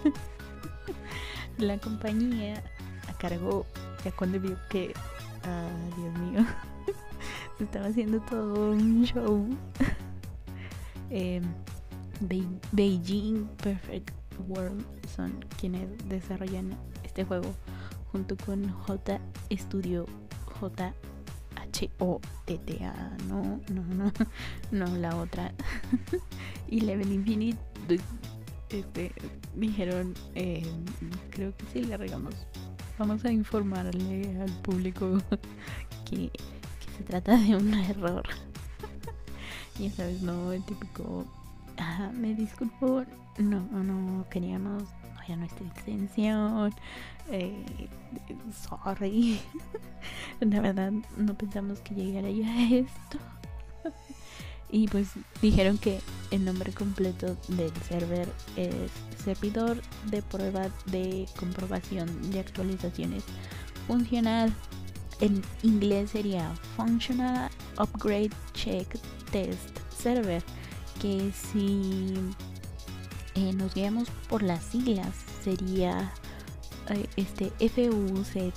[1.58, 2.62] la compañía
[3.08, 3.66] a cargo,
[4.04, 4.94] ya cuando vio que,
[5.44, 6.46] ah, Dios mío,
[7.60, 9.46] estaba haciendo todo un show.
[11.14, 11.42] Em,
[12.72, 14.10] Beijing Perfect
[14.48, 14.82] World
[15.14, 17.54] son quienes desarrollan este juego
[18.10, 19.20] junto con J
[19.52, 20.06] Studio
[20.58, 20.94] J
[21.56, 24.12] H O T T A no no no
[24.70, 25.52] no la otra.
[26.68, 27.58] Y Level Infinite
[28.70, 29.12] este
[29.54, 30.62] dijeron eh,
[31.30, 32.34] creo que sí le regamos.
[32.98, 35.18] Vamos a informarle al público
[36.08, 36.30] que
[36.96, 38.24] se trata de un error
[39.78, 41.24] ya sabes no el típico
[41.78, 43.04] ah, me disculpo
[43.38, 44.84] no no queríamos
[45.28, 46.74] no, nuestra extensión
[47.30, 47.88] eh,
[48.68, 49.40] sorry.
[50.40, 53.18] La verdad, no pensamos que llegaría a esto.
[54.70, 55.08] y pues
[55.40, 56.00] dijeron que
[56.30, 58.90] el nombre completo del server es
[59.22, 63.24] servidor de prueba de comprobación de actualizaciones
[63.86, 64.52] funcional.
[65.22, 68.98] En inglés sería Functional Upgrade Check
[69.30, 70.42] Test Server.
[71.00, 72.14] Que si
[73.36, 76.12] eh, nos guiamos por las siglas sería
[76.88, 78.54] eh, este F-U-C-T-S,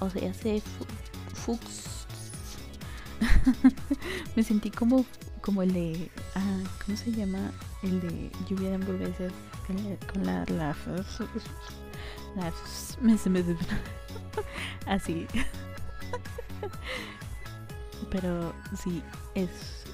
[0.00, 0.32] o sea,
[1.32, 2.06] Fux.
[4.36, 5.06] Me sentí como,
[5.40, 6.10] como el de.
[6.34, 7.52] Ah, ¿Cómo se llama?
[7.82, 9.32] El de lluvia de hamburguesas
[9.66, 10.44] con la.
[10.44, 10.74] la,
[12.36, 12.52] la,
[14.86, 15.26] así.
[18.10, 19.02] Pero sí,
[19.34, 19.84] es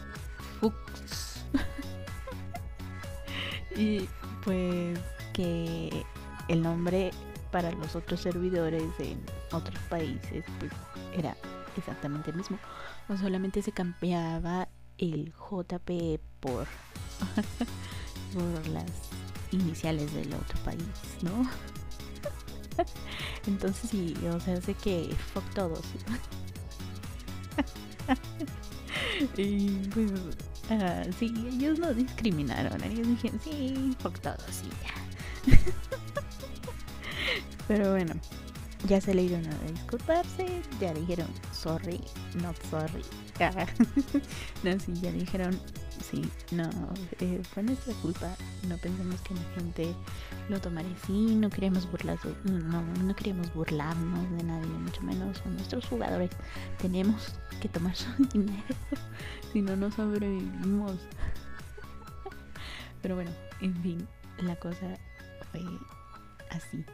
[0.61, 1.45] Fux.
[3.77, 4.09] y
[4.45, 4.99] pues
[5.33, 6.05] que
[6.49, 7.13] el nombre
[7.51, 9.23] para los otros servidores en
[9.53, 10.71] otros países pues
[11.17, 11.35] era
[11.77, 12.59] exactamente el mismo.
[13.09, 16.67] O solamente se cambiaba el JP por,
[18.35, 18.91] por las
[19.53, 20.83] iniciales del otro país,
[21.23, 21.49] ¿no?
[23.47, 25.83] Entonces sí, o sea, sé que fuck todos.
[29.37, 30.13] y pues,
[31.19, 35.57] sí, ellos no discriminaron, ellos dijeron, sí, fuck todos y ya.
[37.69, 38.15] Pero bueno,
[38.87, 42.01] ya se le dieron a disculparse, ya dijeron sorry,
[42.43, 43.03] not sorry.
[44.63, 45.59] no, sí, ya dijeron
[46.11, 46.69] sí, no,
[47.21, 48.35] eh, fue nuestra culpa.
[48.69, 49.95] No pensemos que la gente
[50.49, 55.55] lo tomaría así, no queremos burlar, no, no queremos burlarnos de nadie, mucho menos son
[55.55, 56.31] nuestros jugadores.
[56.81, 58.75] Tenemos que tomar su dinero,
[59.53, 60.97] si no, no sobrevivimos.
[63.03, 63.31] Pero bueno,
[63.61, 64.09] en fin,
[64.43, 64.97] la cosa
[65.51, 65.63] fue
[66.51, 66.85] así.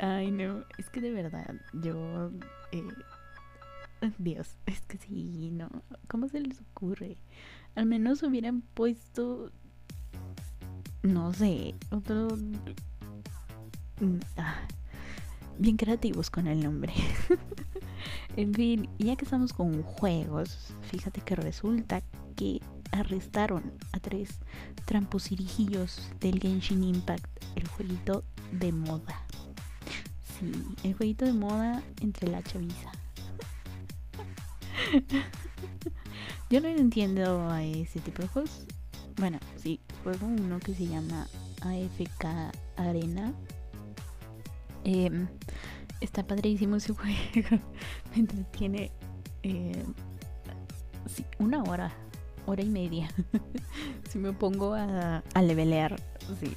[0.00, 2.30] Ay, no, es que de verdad, yo...
[2.72, 2.88] Eh,
[4.18, 5.70] Dios, es que sí, no.
[6.08, 7.16] ¿Cómo se les ocurre?
[7.74, 9.52] Al menos hubieran puesto...
[11.02, 12.28] No sé, otro...
[14.00, 14.54] Mm, ah,
[15.58, 16.92] bien creativos con el nombre.
[18.36, 22.02] en fin, ya que estamos con juegos, fíjate que resulta
[22.36, 22.60] que
[22.92, 24.38] arrestaron a tres
[24.84, 29.22] tramposirijillos del Genshin Impact, el jueguito de moda.
[30.38, 30.52] Sí,
[30.84, 32.92] el jueguito de moda entre la chaviza.
[36.50, 38.66] Yo no entiendo a ese tipo de juegos.
[39.16, 41.26] Bueno, sí, juego uno que se llama
[41.60, 43.32] AFK Arena.
[44.84, 45.28] Em,
[46.00, 47.62] está padrísimo ese juego.
[48.14, 48.90] Me entretiene
[49.42, 49.84] eh,
[51.06, 51.92] sí, una hora
[52.46, 53.08] hora y media.
[54.10, 55.96] si me pongo a, a levelear,
[56.40, 56.56] sí.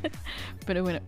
[0.66, 1.00] Pero bueno,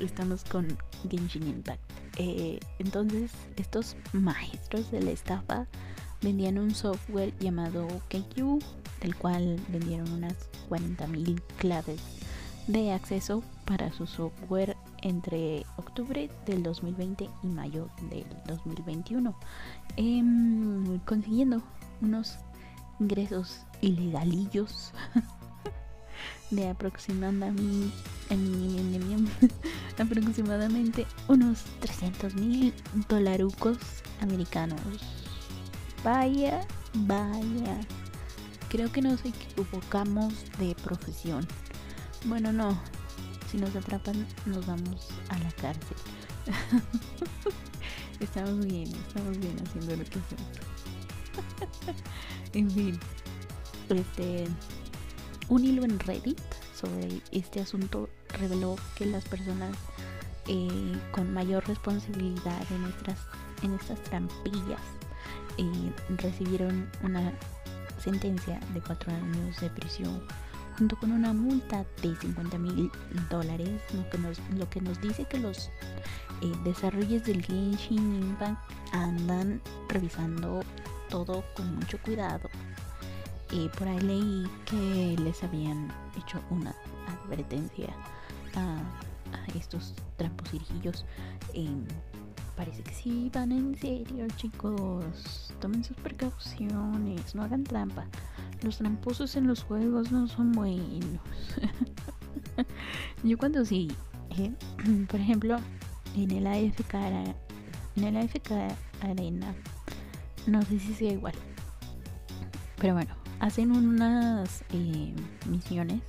[0.00, 0.66] estamos con
[1.08, 1.80] Genshin Impact.
[2.16, 5.66] Eh, entonces, estos maestros de la estafa
[6.20, 8.62] vendían un software llamado KQ,
[9.00, 10.34] del cual vendieron unas
[10.68, 12.00] 40.000 claves
[12.66, 19.34] de acceso para su software entre octubre del 2020 y mayo del 2021,
[19.96, 21.62] em, consiguiendo
[22.00, 22.36] unos
[23.00, 24.92] ingresos ilegalillos
[26.50, 27.92] de aproximadamente,
[29.98, 32.74] aproximadamente unos 300 mil
[33.08, 33.78] dolarucos
[34.20, 34.80] americanos.
[36.04, 37.80] Vaya, vaya.
[38.70, 41.44] Creo que nos equivocamos de profesión.
[42.24, 42.80] Bueno, no.
[43.50, 45.96] Si nos atrapan, nos vamos a la cárcel.
[48.20, 50.50] estamos bien, estamos bien haciendo lo que hacemos.
[52.52, 53.00] en fin,
[53.88, 54.46] este,
[55.48, 56.40] un hilo en Reddit
[56.72, 59.76] sobre este asunto reveló que las personas
[60.46, 63.18] eh, con mayor responsabilidad en estas,
[63.64, 64.80] en estas trampillas
[65.58, 67.32] eh, recibieron una
[68.00, 70.22] sentencia de cuatro años de prisión
[70.80, 72.90] junto con una multa de 50 mil
[73.28, 75.68] dólares, lo que, nos, lo que nos dice que los
[76.40, 78.58] eh, desarrollos del Genshin Impact
[78.92, 79.60] andan
[79.90, 80.62] revisando
[81.10, 82.48] todo con mucho cuidado.
[83.50, 86.74] Y por ahí leí que les habían hecho una
[87.24, 87.94] advertencia
[88.54, 88.78] a,
[89.54, 91.04] estos tramposirijillos.
[92.60, 95.54] Parece que sí van en serio, chicos.
[95.62, 98.04] Tomen sus precauciones, no hagan trampa.
[98.60, 101.22] Los tramposos en los juegos no son buenos.
[103.24, 103.88] Yo cuando sí,
[104.36, 104.52] eh,
[105.08, 105.56] por ejemplo,
[106.14, 106.94] en el AFK,
[107.96, 108.50] en el AFK
[109.00, 109.54] Arena
[110.46, 111.34] no sé si sea igual.
[112.76, 115.14] Pero bueno, hacen unas eh,
[115.48, 116.02] misiones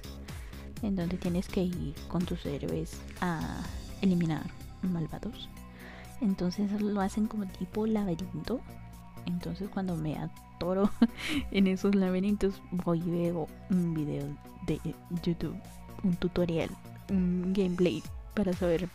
[0.82, 3.40] en donde tienes que ir con tus héroes a
[4.02, 4.44] eliminar
[4.82, 5.48] malvados.
[6.22, 8.62] Entonces lo hacen como tipo laberinto.
[9.26, 10.90] Entonces cuando me atoro
[11.52, 14.26] en esos laberintos voy y veo un video
[14.66, 14.80] de
[15.24, 15.56] YouTube,
[16.04, 16.70] un tutorial,
[17.10, 18.02] un gameplay
[18.34, 18.88] para saber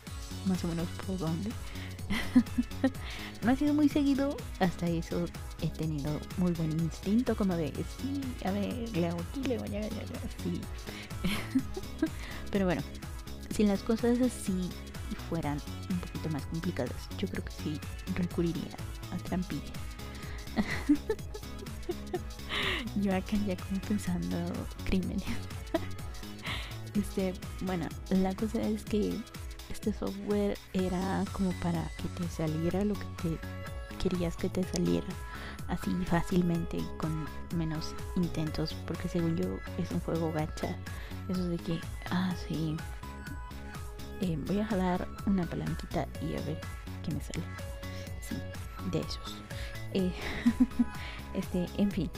[0.45, 1.51] más o menos por dónde.
[3.43, 5.25] no ha sido muy seguido, hasta eso
[5.61, 9.75] he tenido muy buen instinto como de, sí, a ver, le hago aquí, le voy
[9.75, 10.61] a así.
[12.51, 12.81] Pero bueno,
[13.53, 14.69] si las cosas así
[15.15, 17.79] fueran un poquito más complicadas, yo creo que sí
[18.15, 18.75] recurriría
[19.13, 19.73] a trampilla.
[23.01, 24.37] yo acá ya como pensando
[24.85, 25.23] crímenes.
[26.95, 29.19] este, bueno, la cosa es que
[29.69, 33.39] este software era como para que te saliera lo que te
[33.97, 35.07] querías que te saliera
[35.67, 40.77] así fácilmente y con menos intentos porque según yo es un juego gacha
[41.27, 41.79] eso de que
[42.09, 42.77] ah sí
[44.21, 46.59] eh, voy a jalar una palanquita y a ver
[47.03, 47.43] qué me sale
[48.21, 48.35] sí
[48.91, 49.35] de esos
[49.93, 50.11] eh,
[51.33, 52.09] este en fin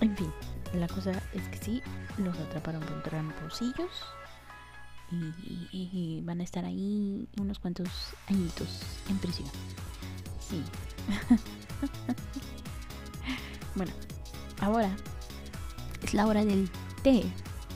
[0.00, 0.32] en fin
[0.74, 1.82] la cosa es que sí
[2.18, 3.90] los atraparon por tramposillos
[5.72, 7.88] y, van a estar ahí unos cuantos
[8.28, 9.48] añitos en prisión.
[10.38, 10.62] Sí.
[13.74, 13.92] bueno,
[14.60, 14.94] ahora
[16.02, 16.70] es la hora del
[17.02, 17.24] té,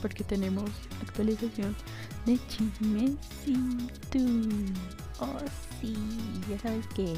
[0.01, 0.69] porque tenemos
[1.01, 1.75] actualización
[2.25, 4.19] de chismecito.
[5.19, 5.39] Oh,
[5.79, 5.95] sí,
[6.49, 7.13] ya sabes que,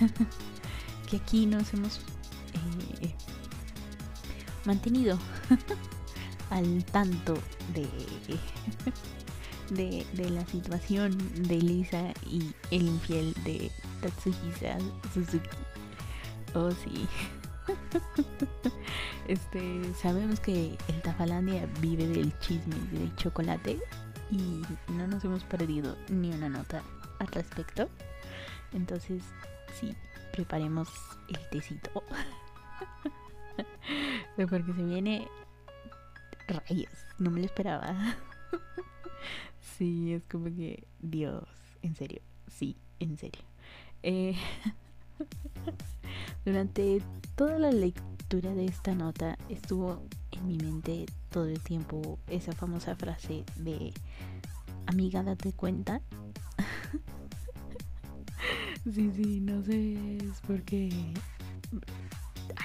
[1.10, 2.00] que aquí nos hemos
[3.00, 3.14] eh,
[4.64, 5.18] mantenido
[6.50, 7.34] al tanto
[7.74, 7.88] de,
[9.70, 11.16] de, de, la situación
[11.48, 14.78] de Lisa y el infiel de Tatsuhisa
[15.12, 15.48] Suzuki.
[16.54, 17.06] Oh, sí.
[19.28, 23.78] Este, sabemos que el Tafalandia vive del chisme y del chocolate
[24.30, 24.62] y
[24.92, 26.82] no nos hemos perdido ni una nota
[27.18, 27.88] al respecto.
[28.72, 29.22] Entonces,
[29.80, 29.94] sí,
[30.32, 30.88] preparemos
[31.28, 32.02] el tecito.
[34.36, 35.28] Porque se viene
[36.46, 38.16] rayos, no me lo esperaba.
[39.60, 41.44] sí, es como que, Dios,
[41.82, 43.42] en serio, sí, en serio.
[44.02, 44.36] Eh,
[46.44, 47.02] durante
[47.34, 50.02] toda la lectura de esta nota estuvo
[50.32, 53.92] en mi mente todo el tiempo esa famosa frase de
[54.86, 56.00] amiga date cuenta.
[58.84, 60.90] sí, sí, no sé, es porque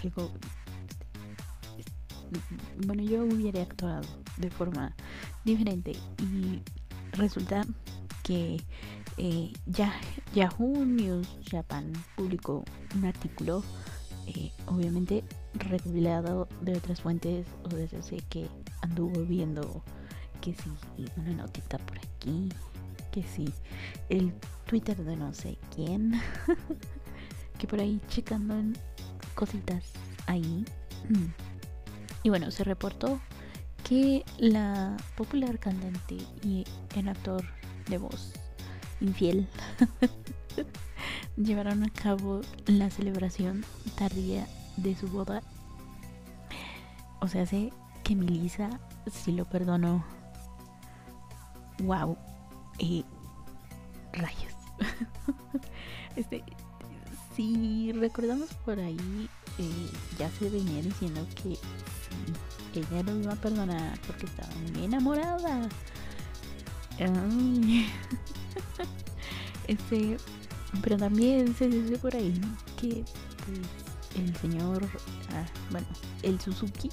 [0.03, 0.31] algo
[2.85, 4.01] bueno, yo hubiera actuado
[4.37, 4.95] de forma
[5.45, 6.61] diferente y
[7.11, 7.65] resulta
[8.23, 8.61] que
[9.17, 9.93] eh, ya,
[10.33, 12.63] Yahoo News Japan publicó
[12.95, 13.63] un artículo,
[14.27, 18.47] eh, obviamente revelado de otras fuentes, o desde que
[18.81, 19.83] anduvo viendo
[20.41, 20.69] que si
[21.17, 22.49] una notita por aquí,
[23.11, 23.53] que si
[24.09, 24.33] el
[24.65, 26.19] Twitter de no sé quién,
[27.59, 28.77] que por ahí checando en
[29.35, 29.93] cositas
[30.27, 30.65] ahí.
[32.23, 33.19] Y bueno, se reportó
[33.83, 36.63] que la popular cantante y
[36.95, 37.43] el actor
[37.89, 38.33] de voz
[39.03, 39.47] infiel
[41.37, 44.47] llevaron a cabo la celebración tardía
[44.77, 45.41] de su boda.
[47.19, 47.71] O sea, sé
[48.03, 48.79] que Melissa
[49.11, 50.03] si lo perdonó.
[51.79, 52.17] Wow.
[52.77, 53.05] Y
[54.13, 54.53] rayos.
[56.15, 56.43] este,
[57.35, 61.57] si recordamos por ahí, eh, ya se venía diciendo que
[62.79, 65.69] ella lo iba a perdonar porque estaba muy enamorada.
[69.67, 70.17] este,
[70.81, 72.39] pero también se dice por ahí
[72.79, 73.03] que
[73.45, 73.59] pues,
[74.15, 74.87] el señor,
[75.33, 75.87] ah, bueno,
[76.21, 76.89] el Suzuki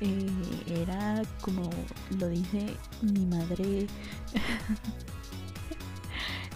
[0.00, 0.30] eh,
[0.66, 1.68] era como
[2.18, 3.82] lo dice mi madre,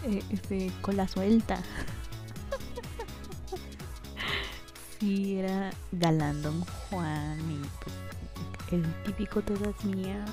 [0.05, 1.59] eh, este, con la suelta.
[5.01, 7.95] sí, era galán Don Juan y pues
[8.73, 10.25] el típico todas mía.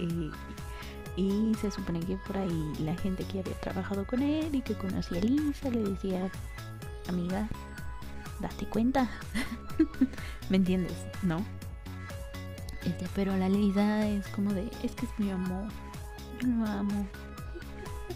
[0.00, 0.30] Eh,
[1.16, 4.74] y se supone que por ahí la gente que había trabajado con él y que
[4.74, 6.30] conocía a Lisa le decía,
[7.08, 7.48] amiga,
[8.40, 9.08] date cuenta.
[10.48, 10.96] ¿Me entiendes?
[11.22, 11.44] ¿No?
[12.84, 15.68] Este, pero la Lisa es como de, es que es mi amor,
[16.40, 17.06] yo lo amo.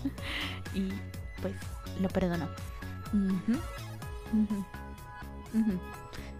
[0.75, 0.89] y
[1.41, 1.55] pues
[2.01, 2.49] lo perdonó.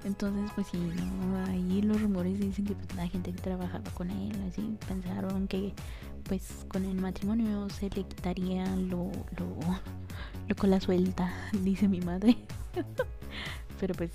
[0.05, 1.45] Entonces, pues sí, ¿no?
[1.47, 5.75] ahí los rumores dicen que pues, la gente que trabajaba con él, así, pensaron que
[6.29, 9.57] pues con el matrimonio se le quitaría lo, lo,
[10.47, 12.37] lo con la suelta, dice mi madre.
[13.81, 14.11] Pero pues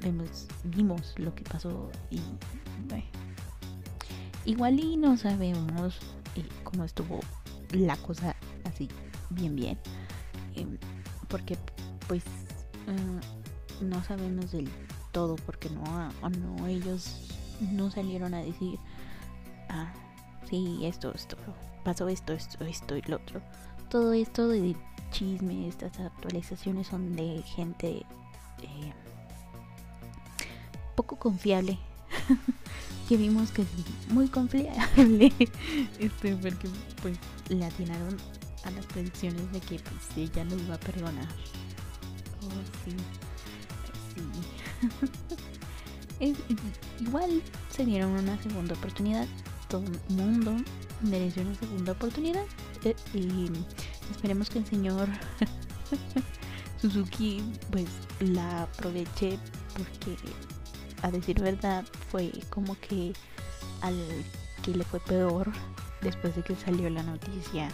[0.00, 2.20] vemos, vimos lo que pasó y
[2.88, 3.04] bueno,
[4.44, 5.98] igual y no sabemos
[6.34, 7.20] eh, cómo estuvo
[7.70, 8.34] la cosa
[8.64, 8.88] así
[9.30, 9.78] bien bien.
[10.56, 10.76] Em,
[11.28, 11.56] porque
[12.08, 12.24] pues
[12.88, 14.68] uh, no sabemos del
[15.12, 15.84] todo porque no,
[16.30, 17.30] no ellos
[17.60, 18.78] no salieron a decir,
[19.68, 19.92] ah,
[20.50, 21.36] sí, esto, esto,
[21.84, 23.40] pasó esto, esto, esto y lo otro.
[23.88, 24.76] Todo esto de
[25.10, 28.04] chisme, estas actualizaciones son de gente
[28.62, 28.92] eh,
[30.94, 31.78] poco confiable.
[33.08, 33.68] que vimos que es
[34.08, 35.32] muy confiable.
[35.98, 36.68] este, porque
[37.02, 38.16] pues le atinaron
[38.64, 41.26] a las predicciones de que pues ella lo iba a perdonar.
[42.42, 42.50] Oh,
[42.84, 42.96] sí.
[47.00, 49.26] igual se dieron una segunda oportunidad.
[49.70, 50.56] Todo el mundo
[51.00, 52.44] mereció una segunda oportunidad.
[52.84, 53.50] Eh, y
[54.10, 55.08] esperemos que el señor
[56.80, 57.86] Suzuki pues
[58.20, 59.38] la aproveche
[59.74, 60.16] porque
[61.02, 63.12] a decir verdad fue como que
[63.80, 63.94] al
[64.62, 65.50] que le fue peor
[66.02, 67.70] después de que salió la noticia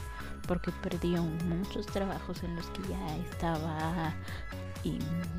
[0.47, 4.15] porque perdió muchos trabajos en los que ya estaba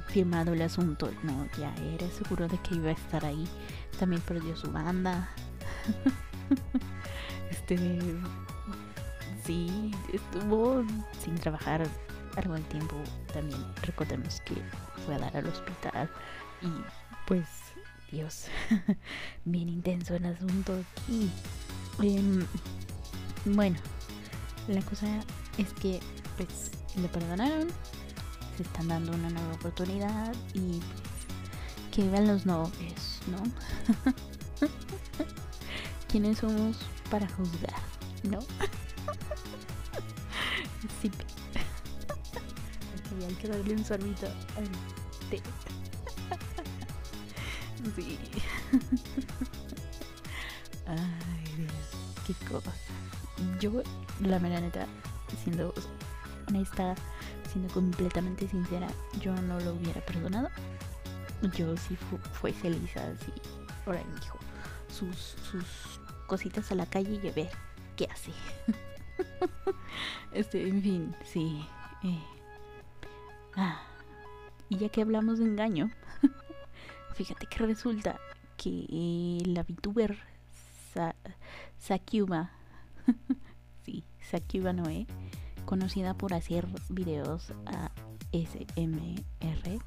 [0.07, 3.47] firmado el asunto, no, ya era seguro de que iba a estar ahí.
[3.97, 5.29] También perdió su banda.
[7.51, 7.77] este,
[9.43, 10.83] sí, estuvo
[11.23, 11.87] sin trabajar
[12.35, 12.95] algo de tiempo.
[13.33, 14.55] También recordemos que
[15.05, 16.09] fue a dar al hospital
[16.61, 16.67] y
[17.25, 17.45] pues,
[18.11, 18.45] Dios,
[19.45, 20.73] bien intenso el asunto
[21.03, 21.29] aquí.
[22.01, 22.45] Em,
[23.45, 23.77] Bueno,
[24.67, 25.07] la cosa
[25.57, 25.99] es que
[26.35, 27.67] pues le perdonaron,
[28.57, 33.41] se están dando una nueva oportunidad y pues, que vean los novios, ¿no?
[36.09, 36.77] ¿Quiénes somos
[37.11, 37.73] para juzgar,
[38.23, 38.39] no?
[41.01, 41.11] sí.
[43.27, 44.67] hay que darle un sorbito al
[45.29, 45.41] té.
[47.95, 48.17] sí.
[50.87, 51.71] Ay, Dios,
[52.25, 52.71] qué cosa.
[53.59, 53.83] Yo,
[54.21, 54.87] la mera neta,
[55.43, 55.73] siendo
[56.47, 56.95] honesta,
[57.51, 58.87] siendo completamente sincera,
[59.21, 60.49] yo no lo hubiera perdonado.
[61.55, 63.31] Yo sí fu fuese Lisa, así,
[63.85, 64.39] ahora dijo,
[64.89, 65.96] sus, sus
[66.27, 67.49] cositas a la calle y a ver
[67.95, 68.31] qué hace.
[70.33, 71.65] este, en fin, sí.
[72.03, 72.19] Eh.
[73.55, 73.81] Ah,
[74.69, 75.89] y ya que hablamos de engaño,
[77.15, 78.19] fíjate que resulta
[78.57, 80.17] que la VTuber
[80.93, 81.15] Sa
[81.79, 82.51] Sakyuba,
[83.85, 85.07] sí, Sakyuba Noé,
[85.65, 87.91] conocida por hacer videos a
[88.31, 89.79] SMR.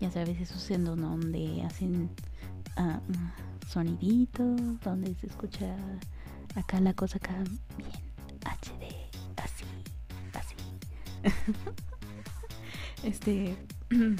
[0.00, 2.10] Ya sabes, esos en donde hacen
[2.76, 5.76] uh, soniditos, donde se escucha
[6.54, 7.34] acá la cosa acá
[7.76, 7.90] bien
[8.44, 8.84] HD,
[9.36, 9.64] así,
[10.34, 10.54] así.
[13.02, 13.56] este,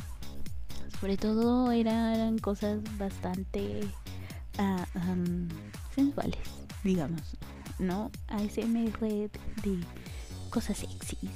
[1.01, 3.88] sobre todo eran cosas bastante
[4.59, 5.49] um,
[5.95, 6.38] sensuales,
[6.82, 7.36] digamos,
[7.78, 8.11] ¿no?
[8.28, 9.30] ASMR de
[10.51, 11.30] cosas sexys.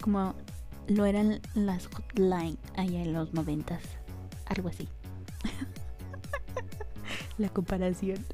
[0.00, 0.34] Como
[0.88, 3.82] lo eran las hotline allá en los noventas.
[4.46, 4.88] Algo así.
[7.38, 8.24] La comparación.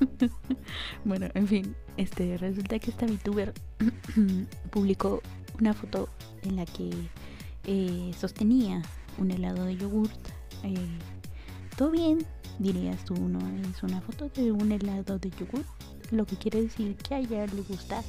[1.04, 3.54] bueno, en fin, este resulta que esta VTuber
[4.70, 5.22] publicó
[5.60, 6.08] una foto
[6.42, 6.90] en la que
[7.64, 8.82] eh, sostenía
[9.18, 10.12] un helado de yogurt.
[10.64, 10.98] Eh,
[11.76, 12.18] todo bien,
[12.58, 13.38] dirías tú, ¿no?
[13.68, 15.66] Es una foto de un helado de yogurt
[16.12, 18.02] lo que quiere decir que a ella le gusta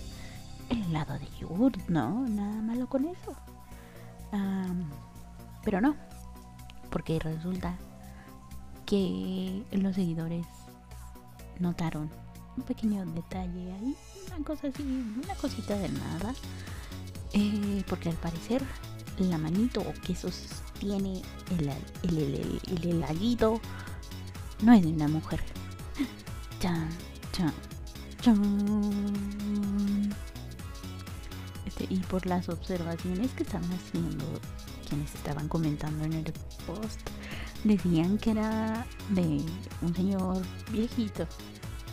[0.70, 2.28] el helado de yogur, ¿no?
[2.28, 3.36] Nada malo con eso.
[5.64, 5.96] pero no,
[6.92, 7.78] porque resulta
[9.72, 10.46] los seguidores
[11.60, 12.10] notaron
[12.56, 13.96] un pequeño detalle ahí,
[14.28, 16.34] una cosa así, una cosita de nada,
[17.34, 18.62] eh, porque al parecer
[19.18, 21.22] la manito que sostiene
[21.52, 21.70] el,
[22.04, 23.60] el, el, el, heladito
[24.62, 25.40] no es de una mujer.
[26.60, 26.90] Chan,
[27.32, 27.54] chan.
[31.66, 34.26] Este, y por las observaciones que estaban haciendo
[34.88, 36.34] quienes estaban comentando en el
[36.66, 37.10] post,
[37.64, 39.44] decían que era de
[39.82, 40.42] un señor
[40.72, 41.28] viejito.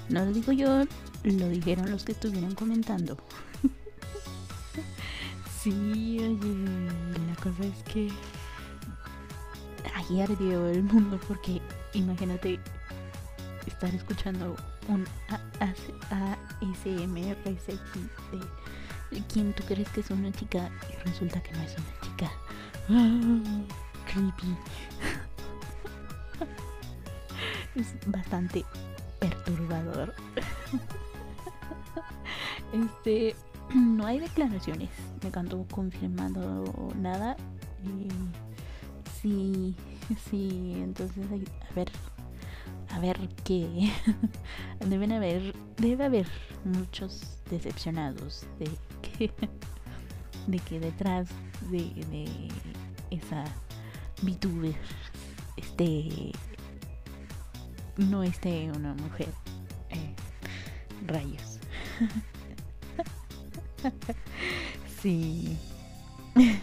[0.08, 0.84] No lo digo yo,
[1.24, 3.18] lo dijeron los que estuvieron comentando.
[5.62, 6.54] sí, oye,
[7.28, 8.10] la cosa es que
[9.94, 11.60] ayer dio el mundo porque
[11.92, 12.58] imagínate
[13.66, 14.56] estar escuchando
[14.88, 15.06] un
[15.60, 17.36] ASMR
[19.10, 22.32] de quien tú crees que es una chica y resulta que no es una chica.
[24.06, 24.56] creepy.
[27.74, 28.64] Es bastante
[29.18, 30.14] perturbador.
[32.72, 33.34] este,
[33.74, 34.90] no hay declaraciones.
[35.22, 37.36] Me canto confirmando nada.
[37.84, 38.08] Y
[39.20, 39.76] sí,
[40.30, 41.24] sí, entonces
[41.68, 41.90] a ver
[42.92, 43.90] a ver qué
[44.86, 46.26] deben haber debe haber
[46.64, 48.68] muchos decepcionados de
[49.02, 49.32] que
[50.46, 51.28] de que detrás
[51.70, 52.48] de,
[53.10, 53.44] esa
[54.22, 54.74] VTuber
[55.56, 56.32] este
[58.08, 59.28] no esté una mujer
[59.90, 60.14] eh,
[61.06, 61.58] rayos.
[65.02, 65.56] Sí.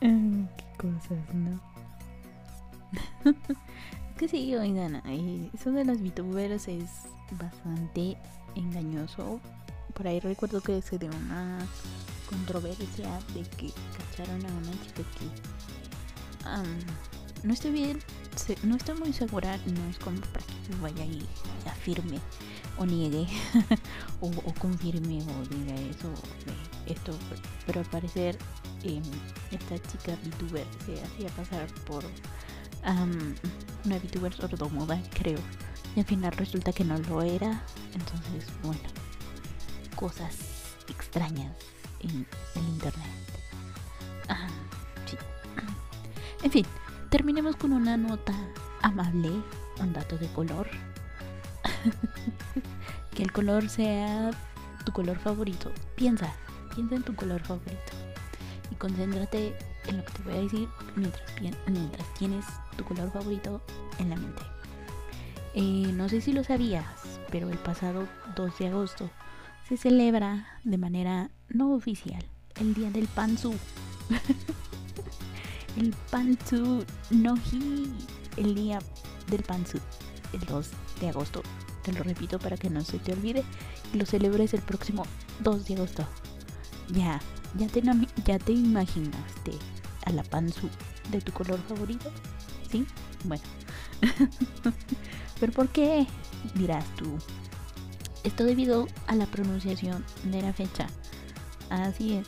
[0.00, 1.60] Qué cosas no
[4.18, 5.00] que sí, oigan,
[5.54, 6.90] eso de las VTubers es
[7.32, 8.16] bastante
[8.56, 9.40] engañoso.
[9.94, 11.64] Por ahí recuerdo que se dio una
[12.28, 15.26] controversia de que cacharon a una chica que
[17.46, 18.00] no estoy bien,
[18.62, 21.26] no estoy muy segura, no es como para que vaya y
[21.66, 22.18] afirme
[22.78, 23.26] o niegue
[24.20, 26.08] o, confirme o diga eso
[26.46, 27.12] de esto,
[27.66, 28.38] pero al parecer
[28.82, 29.02] em,
[29.50, 32.04] esta chica VTuber se hacía pasar por
[33.84, 35.38] una VTuber sordomuda, creo.
[35.96, 37.62] Y al final resulta que no lo era.
[37.92, 38.80] Entonces, bueno,
[39.96, 40.36] cosas
[40.88, 41.56] extrañas
[42.00, 43.28] en el internet.
[46.42, 46.66] En fin,
[47.10, 48.34] terminemos con una nota
[48.82, 49.30] amable,
[49.80, 50.68] un dato de color.
[53.14, 54.30] que el color sea
[54.84, 55.72] tu color favorito.
[55.96, 56.32] Piensa,
[56.74, 57.92] piensa en tu color favorito.
[58.70, 59.56] Y concéntrate
[59.86, 61.24] en lo que te voy a decir mientras,
[61.66, 62.44] mientras tienes
[62.76, 63.60] tu color favorito
[63.98, 64.42] en la mente.
[65.54, 66.84] Eh, no sé si lo sabías,
[67.30, 68.06] pero el pasado
[68.36, 69.10] 2 de agosto
[69.68, 72.24] se celebra de manera no oficial
[72.60, 73.54] el Día del Panzu.
[75.78, 77.88] el Panzu no hi,
[78.36, 78.80] el Día
[79.30, 79.78] del Panzu,
[80.32, 80.70] el 2
[81.00, 81.42] de agosto.
[81.84, 83.44] Te lo repito para que no se te olvide
[83.94, 85.04] y lo celebres el próximo
[85.40, 86.04] 2 de agosto.
[86.88, 87.20] Ya,
[87.56, 87.82] ya te,
[88.24, 89.52] ya te imaginaste
[90.04, 90.68] a la Panzu
[91.12, 92.10] de tu color favorito,
[92.70, 92.84] ¿sí?
[93.24, 93.44] Bueno.
[95.40, 96.08] ¿Pero por qué?
[96.54, 97.18] Dirás tú.
[98.24, 100.88] Esto debido a la pronunciación de la fecha.
[101.70, 102.26] Así es.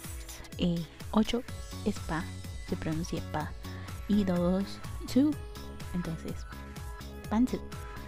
[1.10, 1.44] 8 eh,
[1.86, 2.22] es pa,
[2.70, 3.50] se pronuncia pa.
[4.08, 4.64] Y 2,
[5.06, 5.34] su.
[5.92, 6.46] Entonces,
[7.28, 7.60] panzu.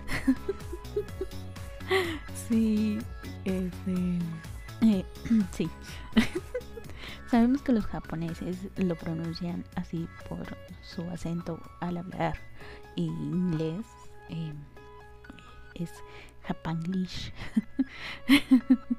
[2.49, 2.99] sí,
[3.45, 4.19] este.
[4.83, 5.05] Eh,
[5.53, 5.69] sí.
[7.31, 12.39] Sabemos que los japoneses lo pronuncian así por su acento al hablar
[12.95, 13.85] inglés.
[14.29, 14.53] Eh,
[15.75, 15.91] es
[16.43, 17.33] Japanglish.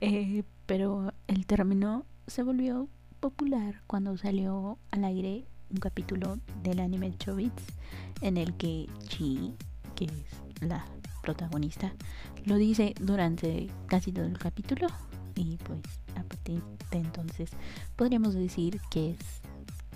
[0.00, 2.88] eh, pero el término se volvió
[3.20, 7.62] popular cuando salió al aire un capítulo del anime Chobits
[8.22, 9.54] en el que Chi,
[9.94, 10.84] que es la
[11.22, 11.92] protagonista,
[12.46, 14.88] lo dice durante casi todo el capítulo
[15.34, 15.80] y pues
[16.16, 17.50] a partir de entonces
[17.96, 19.18] podríamos decir que es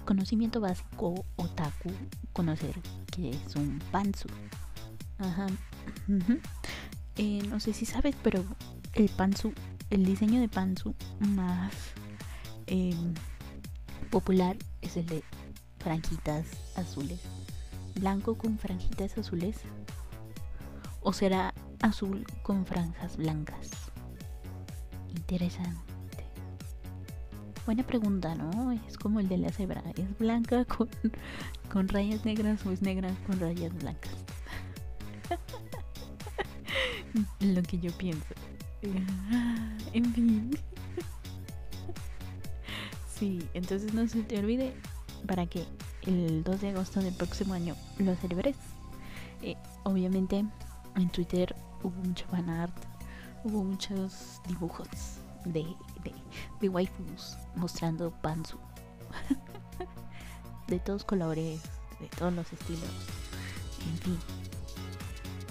[0.04, 1.90] conocimiento básico otaku
[2.32, 2.74] conocer
[3.10, 4.28] que es un panzu.
[5.18, 5.46] Ajá.
[7.16, 8.44] Eh, no sé si sabes, pero
[8.94, 9.52] el panzu,
[9.90, 11.72] el diseño de panzu más
[12.66, 13.14] em,
[14.10, 15.22] popular es el de
[15.78, 16.46] franjitas
[16.76, 17.20] azules.
[17.94, 19.58] Blanco con franjitas azules.
[21.00, 21.52] ¿O será
[21.82, 23.70] azul con franjas blancas?
[25.14, 25.84] Interesante.
[27.66, 28.72] Buena pregunta, ¿no?
[28.72, 29.82] Es como el de la cebra.
[29.96, 30.88] ¿Es blanca con,
[31.72, 34.12] con rayas negras o es negra con rayas blancas?
[37.40, 38.34] Lo que yo pienso.
[39.94, 40.50] En fin.
[43.16, 44.74] Sí, entonces no se te olvide
[45.26, 45.64] para que
[46.02, 48.56] el 2 de agosto del próximo año lo celebres.
[49.40, 50.44] Eh, obviamente
[50.96, 52.74] en Twitter hubo mucho fanart,
[53.44, 54.88] hubo muchos dibujos
[55.44, 55.64] de,
[56.60, 58.58] de, waifus mostrando panzu.
[60.66, 61.60] de todos colores,
[62.00, 62.90] de todos los estilos.
[63.92, 64.18] En fin,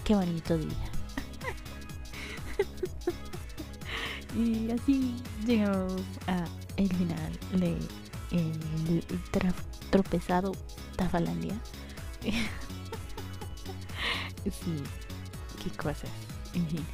[0.03, 0.91] qué bonito día.
[4.36, 6.45] y así llegamos a
[6.78, 7.78] el final de
[8.32, 9.03] el
[9.91, 10.53] tropezado
[10.95, 11.53] Tafalandia.
[14.43, 14.84] sí,
[15.63, 16.09] qué cosas.
[16.53, 16.86] En fin,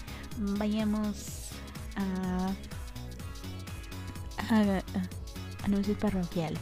[0.58, 1.50] vayamos
[1.96, 2.52] a
[5.64, 6.60] anuncios parroquiales.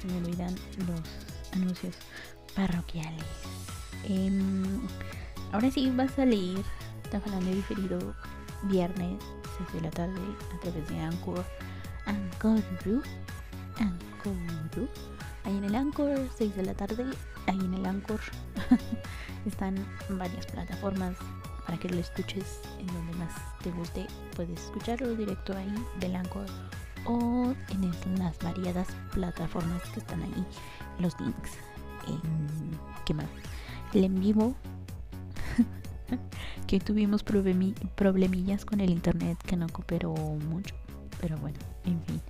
[0.00, 0.54] Se me olvidan
[0.86, 1.00] los
[1.52, 1.94] anuncios
[2.54, 3.24] parroquiales.
[4.04, 4.80] Em,
[5.52, 6.62] ahora sí va a salir,
[7.44, 8.14] de diferido
[8.64, 9.22] viernes
[9.58, 10.20] 6 de la tarde
[10.54, 11.44] a través de Anchor.
[12.06, 12.62] Anchor.
[13.78, 14.88] Anchor.
[15.44, 17.04] Ahí en el Anchor, 6 de la tarde.
[17.46, 18.20] Ahí en el Anchor
[19.46, 19.74] están
[20.08, 21.16] varias plataformas
[21.66, 23.32] para que lo escuches en donde más
[23.62, 24.06] te guste.
[24.36, 26.46] Puedes escucharlo directo ahí del Anchor
[27.04, 30.46] o en las variadas plataformas que están ahí,
[30.98, 31.52] los links.
[32.06, 33.26] En, ¿Qué más?
[33.92, 34.54] El en vivo.
[36.66, 40.74] que tuvimos problemillas con el internet que no cooperó mucho.
[41.22, 42.20] Pero bueno, en fin.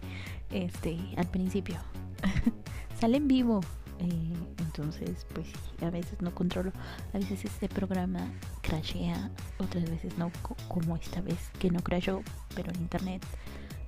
[0.51, 1.79] Este, al principio.
[3.01, 3.61] Sale en vivo
[4.03, 5.47] eh, entonces, pues
[5.81, 6.73] a veces no controlo.
[7.13, 8.21] A veces este programa
[8.61, 10.33] crashea, otras veces no,
[10.69, 12.23] como esta vez que no crashó,
[12.55, 13.25] pero el internet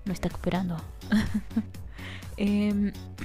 [0.04, 0.76] no está cooperando.
[2.36, 2.92] Em,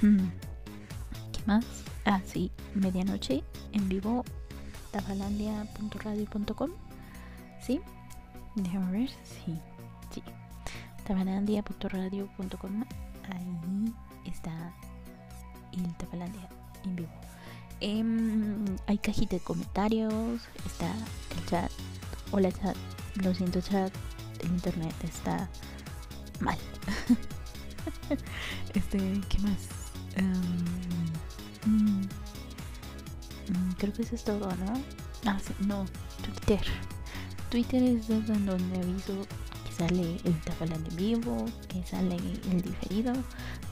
[1.32, 1.64] ¿Qué más?
[2.04, 4.24] Ah, sí, medianoche en vivo,
[4.92, 6.70] tabalandia.radio.com.
[7.60, 7.80] ¿Sí?
[8.54, 9.58] Déjame ver, sí,
[10.12, 10.22] sí.
[11.10, 12.84] tabalandia.radio.com.
[13.30, 13.94] Ahí
[14.26, 14.72] está
[15.72, 16.48] el Tabalandia
[16.84, 17.08] en vivo.
[17.80, 20.94] Em, hay cajita de comentarios, está
[21.36, 21.72] el chat.
[22.30, 22.76] Hola chat,
[23.24, 23.92] lo siento chat,
[24.40, 25.48] el internet está
[26.38, 26.58] mal.
[28.74, 28.98] este,
[29.28, 29.68] ¿qué más?
[30.14, 30.30] Em,
[31.66, 32.02] mm,
[33.48, 34.80] mm, creo que eso es todo, ¿no?
[35.26, 35.86] Ah, sí, no,
[36.22, 36.64] Twitter.
[37.50, 39.26] Twitter es donde aviso
[39.80, 42.16] sale el Tabalanda en vivo, que sale
[42.50, 43.14] el diferido.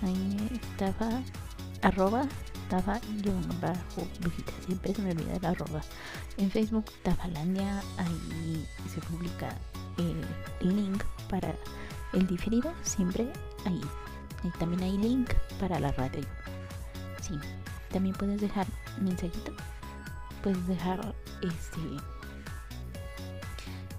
[0.01, 1.23] Ahí estaba
[1.83, 2.27] arroba
[2.71, 2.99] Tafa
[3.61, 4.07] bajo
[4.67, 5.83] siempre se me olvida el arroba.
[6.39, 9.55] En Facebook Tafalandia, ahí se publica
[9.99, 11.55] el link para
[12.15, 13.31] el diferido, siempre
[13.67, 13.83] ahí.
[14.45, 15.31] Y también hay link
[15.61, 16.23] para la radio.
[17.21, 17.35] Sí,
[17.93, 18.67] también puedes dejar
[18.99, 19.53] mensajito,
[20.43, 22.18] puedes dejar Este.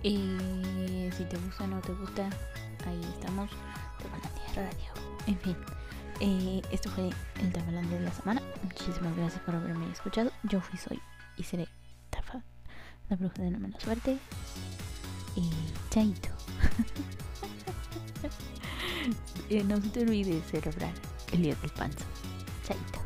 [0.04, 2.30] Eh, si te gusta o no te gusta,
[2.88, 3.50] ahí estamos.
[4.56, 4.94] Radio.
[5.28, 5.56] En fin.
[6.22, 7.10] Eh, esto fue
[7.42, 8.42] el Tabalandia de la semana.
[8.64, 10.32] Muchísimas gracias por haberme escuchado.
[10.44, 11.00] Yo fui, soy
[11.38, 11.68] y seré
[12.10, 12.42] Tafa,
[13.10, 14.18] la bruja de la mala suerte.
[15.36, 15.50] Y
[15.90, 16.30] chaito.
[19.50, 20.94] Eh, no se te olvide celebrar
[21.32, 22.06] el día del panza.
[22.64, 22.99] Chaito.